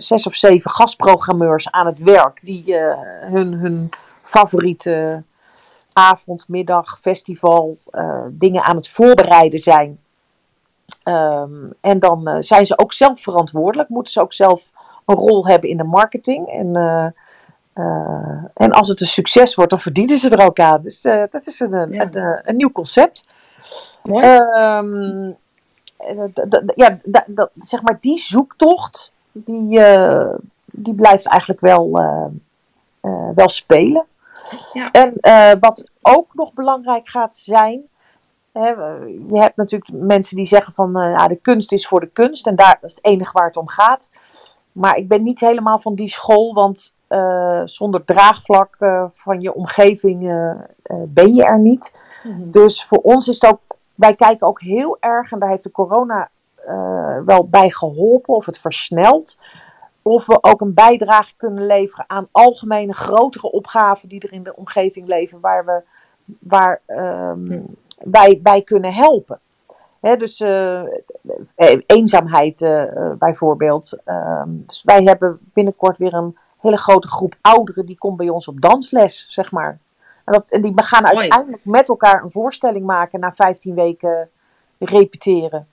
[0.00, 2.76] zes of zeven gastprogrammeurs aan het werk die
[3.20, 3.90] hun, hun
[4.22, 5.22] favoriete
[5.92, 7.76] avond, middag, festival
[8.32, 9.98] dingen aan het voorbereiden zijn.
[11.04, 14.70] Um, en dan zijn ze ook zelf verantwoordelijk, moeten ze ook zelf
[15.06, 16.48] een rol hebben in de marketing.
[16.48, 16.72] En,
[17.74, 20.82] uh, uh, en als het een succes wordt, dan verdienen ze er ook aan.
[20.82, 22.08] Dus uh, dat is een, een, ja.
[22.10, 23.26] een, een, nieuw concept.
[24.04, 25.36] Um,
[26.74, 26.98] ja,
[27.54, 29.80] zeg maar die zoektocht, die,
[30.64, 31.90] die blijft eigenlijk wel,
[33.34, 34.04] wel spelen.
[34.72, 34.90] Ja.
[34.90, 35.14] En
[35.60, 37.82] wat ook nog belangrijk gaat zijn,
[38.52, 42.56] je hebt natuurlijk mensen die zeggen van ja, de kunst is voor de kunst en
[42.56, 44.08] daar, dat is het enige waar het om gaat.
[44.72, 49.54] Maar ik ben niet helemaal van die school, want uh, zonder draagvlak uh, van je
[49.54, 50.54] omgeving uh,
[51.08, 51.98] ben je er niet.
[52.22, 52.50] Mm-hmm.
[52.50, 53.60] Dus voor ons is het ook,
[53.94, 56.28] wij kijken ook heel erg, en daar heeft de corona
[57.24, 59.38] wel bij geholpen of het versnelt.
[60.02, 64.56] Of we ook een bijdrage kunnen leveren aan algemene grotere opgaven die er in de
[64.56, 65.82] omgeving leven, waar, we,
[66.38, 67.66] waar um,
[67.98, 69.38] wij bij kunnen helpen.
[70.00, 70.82] He, dus uh,
[71.86, 74.02] eenzaamheid uh, bijvoorbeeld.
[74.06, 78.48] Uh, dus wij hebben binnenkort weer een hele grote groep ouderen die komt bij ons
[78.48, 79.78] op dansles, zeg maar.
[80.24, 81.16] En, dat, en die gaan Mooi.
[81.16, 84.28] uiteindelijk met elkaar een voorstelling maken na 15 weken
[84.78, 85.68] repeteren.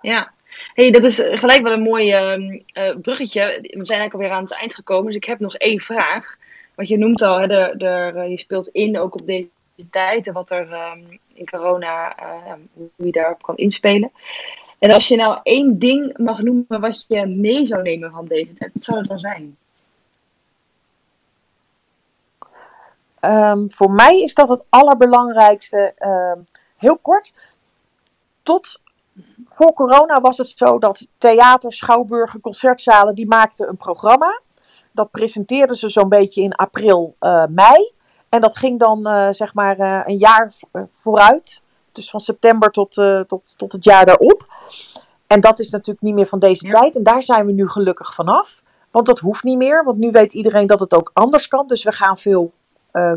[0.00, 0.32] Ja,
[0.74, 3.40] hey, dat is gelijk wel een mooi uh, bruggetje.
[3.60, 6.36] We zijn eigenlijk alweer aan het eind gekomen, dus ik heb nog één vraag.
[6.74, 9.48] Want je noemt al, hè, de, de, je speelt in ook op deze
[9.90, 14.10] tijd en wat er um, in corona, uh, hoe je daarop kan inspelen.
[14.78, 18.52] En als je nou één ding mag noemen wat je mee zou nemen van deze
[18.52, 19.56] tijd, wat zou het dan zijn?
[23.24, 25.94] Um, voor mij is dat het allerbelangrijkste.
[26.36, 26.46] Um,
[26.76, 27.34] heel kort.
[28.42, 28.80] Tot
[29.46, 34.40] voor corona was het zo dat theater, schouwburgen, concertzalen, die maakten een programma.
[34.92, 37.92] Dat presenteerden ze zo'n beetje in april, uh, mei.
[38.28, 40.52] En dat ging dan uh, zeg maar uh, een jaar
[40.88, 41.62] vooruit.
[41.92, 42.92] Dus van september tot,
[43.26, 44.46] tot, tot het jaar daarop.
[45.26, 46.80] En dat is natuurlijk niet meer van deze ja.
[46.80, 46.96] tijd.
[46.96, 48.62] En daar zijn we nu gelukkig vanaf.
[48.90, 49.84] Want dat hoeft niet meer.
[49.84, 51.66] Want nu weet iedereen dat het ook anders kan.
[51.66, 52.52] Dus we gaan veel.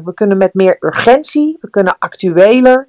[0.04, 1.58] We kunnen met meer urgentie.
[1.62, 2.88] We kunnen actueler.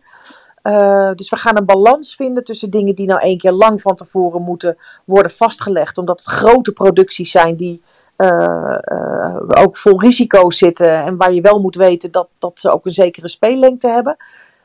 [1.14, 4.42] dus we gaan een balans vinden tussen dingen die nou één keer lang van tevoren
[4.42, 5.98] moeten worden vastgelegd.
[5.98, 7.82] Omdat het grote producties zijn die
[8.18, 12.72] uh, uh, ook vol risico's zitten en waar je wel moet weten dat, dat ze
[12.72, 14.16] ook een zekere speellengte hebben.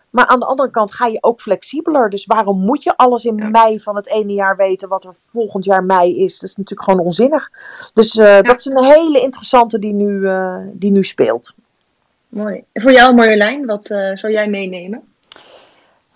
[0.09, 2.09] Maar aan de andere kant ga je ook flexibeler.
[2.09, 3.49] Dus waarom moet je alles in ja.
[3.49, 6.39] mei van het ene jaar weten wat er volgend jaar mei is?
[6.39, 7.49] Dat is natuurlijk gewoon onzinnig.
[7.93, 8.41] Dus ja.
[8.41, 10.27] dat is een hele interessante die nu,
[10.73, 11.55] die nu speelt.
[12.33, 12.63] Mooi.
[12.73, 15.01] Voor jou Marjolein, wat zou jij meenemen?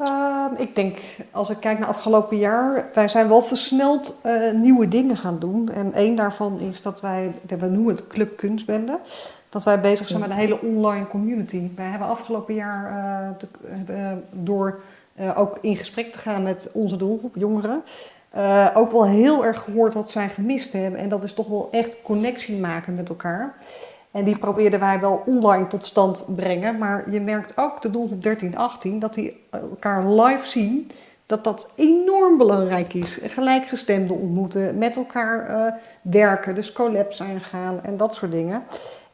[0.02, 0.98] Uh, ik denk,
[1.32, 5.72] als ik kijk naar afgelopen jaar, wij zijn wel versneld uh, nieuwe dingen gaan doen.
[5.72, 9.00] En één daarvan is dat wij, we noemen het Club Kunstbende,
[9.50, 11.76] dat wij bezig zijn met een hele online community.
[11.76, 12.92] Wij hebben afgelopen jaar
[13.90, 14.80] uh, door
[15.36, 17.84] ook in gesprek te gaan met onze doelgroep, jongeren,
[18.74, 21.00] ook wel heel erg gehoord wat zij gemist hebben.
[21.00, 23.56] En dat is toch wel echt connectie maken met elkaar.
[24.18, 26.78] En die probeerden wij wel online tot stand brengen.
[26.78, 30.92] Maar je merkt ook de doelgroep 13, 18 dat die elkaar live zien.
[31.26, 33.20] Dat dat enorm belangrijk is.
[33.24, 38.64] Gelijkgestemden ontmoeten, met elkaar uh, werken, dus collabs aangaan en dat soort dingen.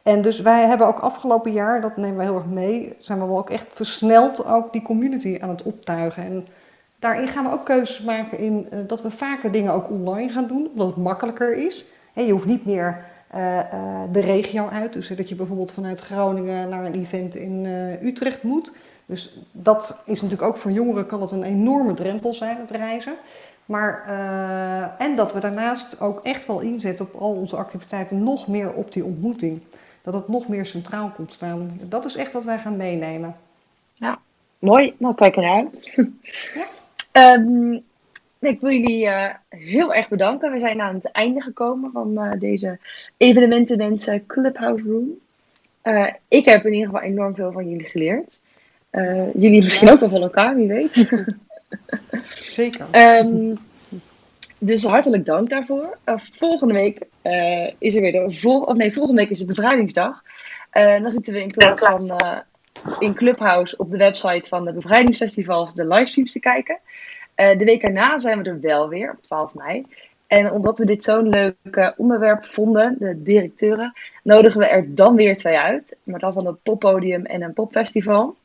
[0.02, 3.26] En dus wij hebben ook afgelopen jaar, dat nemen we heel erg mee, zijn we
[3.26, 6.24] wel ook echt versneld ook die community aan het optuigen.
[6.24, 6.46] En
[6.98, 10.46] daarin gaan we ook keuzes maken in uh, dat we vaker dingen ook online gaan
[10.46, 11.84] doen, omdat het makkelijker is.
[12.12, 13.60] He, je hoeft niet meer uh,
[14.12, 14.92] de regio uit.
[14.92, 18.72] Dus dat je bijvoorbeeld vanuit Groningen naar een event in uh, Utrecht moet.
[19.06, 23.14] Dus dat is natuurlijk ook voor jongeren kan het een enorme drempel zijn, het reizen.
[23.64, 24.04] Maar,
[24.98, 28.92] en dat we daarnaast ook echt wel inzetten op al onze activiteiten nog meer op
[28.92, 29.62] die ontmoeting.
[30.02, 31.80] Dat het nog meer centraal komt staan.
[31.88, 33.34] Dat is echt wat wij gaan meenemen.
[33.94, 34.18] Ja,
[34.58, 34.94] mooi.
[34.98, 35.90] Nou, kijk eruit.
[37.12, 37.34] Ja.
[37.34, 37.82] um,
[38.46, 40.52] ik wil jullie uh, heel erg bedanken.
[40.52, 42.78] We zijn aan het einde gekomen van uh, deze
[43.16, 45.08] evenementenwensen Clubhouse Room.
[45.82, 48.40] Eh, ik heb in ieder geval enorm veel van jullie geleerd.
[49.34, 51.08] Jullie misschien ook wel van elkaar, wie weet.
[52.58, 52.86] Zeker.
[52.92, 53.58] Um,
[54.58, 55.98] dus hartelijk dank daarvoor.
[56.38, 56.98] Volgende week
[57.78, 60.22] is er weer de vol of nee, volgende week is het bevrijdingsdag.
[60.72, 62.20] dan zitten we in plaats van
[62.98, 66.78] in Clubhouse op de website van de bevrijdingsfestivals de livestreams te kijken.
[67.34, 69.84] De week erna zijn we er wel weer, op 12 mei.
[70.26, 75.36] En omdat we dit zo'n leuk onderwerp vonden, de directeuren, nodigen we er dan weer
[75.36, 75.96] twee uit.
[76.02, 78.36] Maar dan van een poppodium en een popfestival.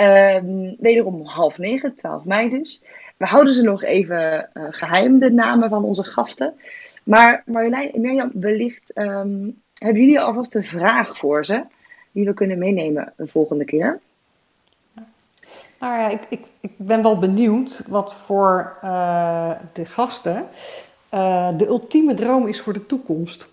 [0.00, 2.82] Um, wederom half negen, 12 mei dus.
[3.16, 6.54] We houden ze nog even uh, geheim, de namen van onze gasten.
[7.04, 11.62] Maar Marjolein en Mirjam, wellicht um, hebben jullie alvast een vraag voor ze,
[12.12, 14.00] die we kunnen meenemen de volgende keer.
[15.80, 20.46] Nou ja, ik, ik, ik ben wel benieuwd wat voor uh, de gasten
[21.14, 23.48] uh, de ultieme droom is voor de toekomst.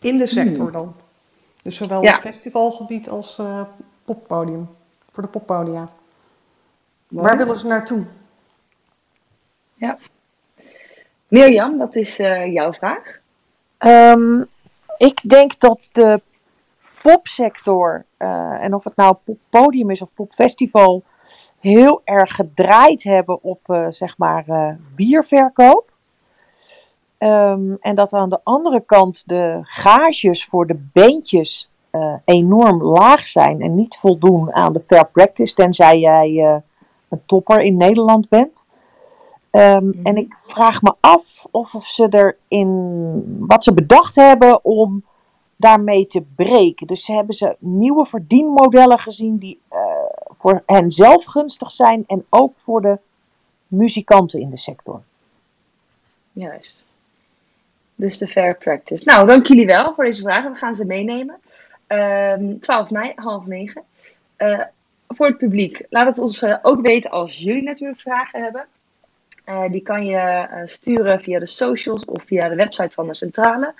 [0.00, 0.72] In de sector hmm.
[0.72, 0.94] dan.
[1.62, 2.20] Dus zowel ja.
[2.20, 3.60] festivalgebied als uh,
[4.04, 4.68] poppodium.
[5.12, 5.88] Voor de poppodia.
[7.08, 8.04] Waar willen ze naartoe?
[9.74, 9.98] Ja.
[11.28, 13.20] Mirjam, wat is jouw vraag?
[13.78, 14.46] Um,
[14.96, 16.20] ik denk dat de
[17.02, 21.02] popsector, en of het nou poppodium is of popfestival
[21.64, 25.92] heel erg gedraaid hebben op uh, zeg maar uh, bierverkoop.
[27.18, 33.26] Um, en dat aan de andere kant de gages voor de bandjes uh, enorm laag
[33.26, 36.62] zijn en niet voldoen aan de fair practice, tenzij jij
[37.08, 38.68] een topper in Nederland bent.
[39.50, 40.04] Um, mm-hmm.
[40.04, 45.04] En ik vraag me af of ze er in wat ze bedacht hebben om
[45.56, 46.86] daarmee te breken.
[46.86, 49.78] Dus hebben ze nieuwe verdienmodellen gezien die uh,
[50.44, 52.98] voor hen zelf gunstig zijn en ook voor de
[53.66, 55.02] muzikanten in de sector.
[56.32, 56.86] Juist.
[57.94, 59.04] Dus de fair practice.
[59.04, 60.52] Nou, dank jullie wel voor deze vragen.
[60.52, 61.36] We gaan ze meenemen.
[61.88, 63.82] Uh, ehm, 12 mei, half negen.
[64.38, 64.60] Uh,
[65.08, 68.66] voor het publiek, laat het ons uh, ook weten als jullie natuurlijk vragen hebben.
[69.46, 73.74] Uh, die kan je sturen via de socials of via de website van de centrale.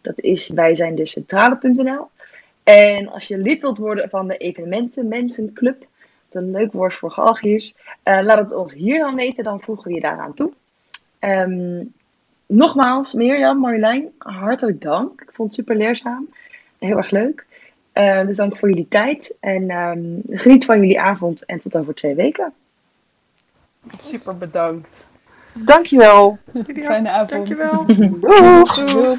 [0.00, 2.08] Dat is wij zijn centrale.nl.
[2.62, 5.88] En als je lid wilt worden van de evenementen Mensenclub,
[6.34, 9.94] een leuk woord voor galgiers, uh, laat het ons hier dan weten, dan voegen we
[9.94, 10.52] je daaraan toe.
[11.20, 11.92] Um,
[12.46, 15.20] nogmaals, Mirjam, Marjolein, hartelijk dank.
[15.20, 16.28] Ik vond het super leerzaam.
[16.78, 17.46] Heel erg leuk.
[17.94, 19.36] Uh, dus dank voor jullie tijd.
[19.40, 22.52] En um, geniet van jullie avond en tot over twee weken.
[23.98, 25.06] Super bedankt.
[25.64, 26.38] Dankjewel.
[26.74, 27.30] Fijne avond.
[27.30, 27.86] Dankjewel.
[28.20, 28.84] Doeg.
[28.84, 29.18] Doeg.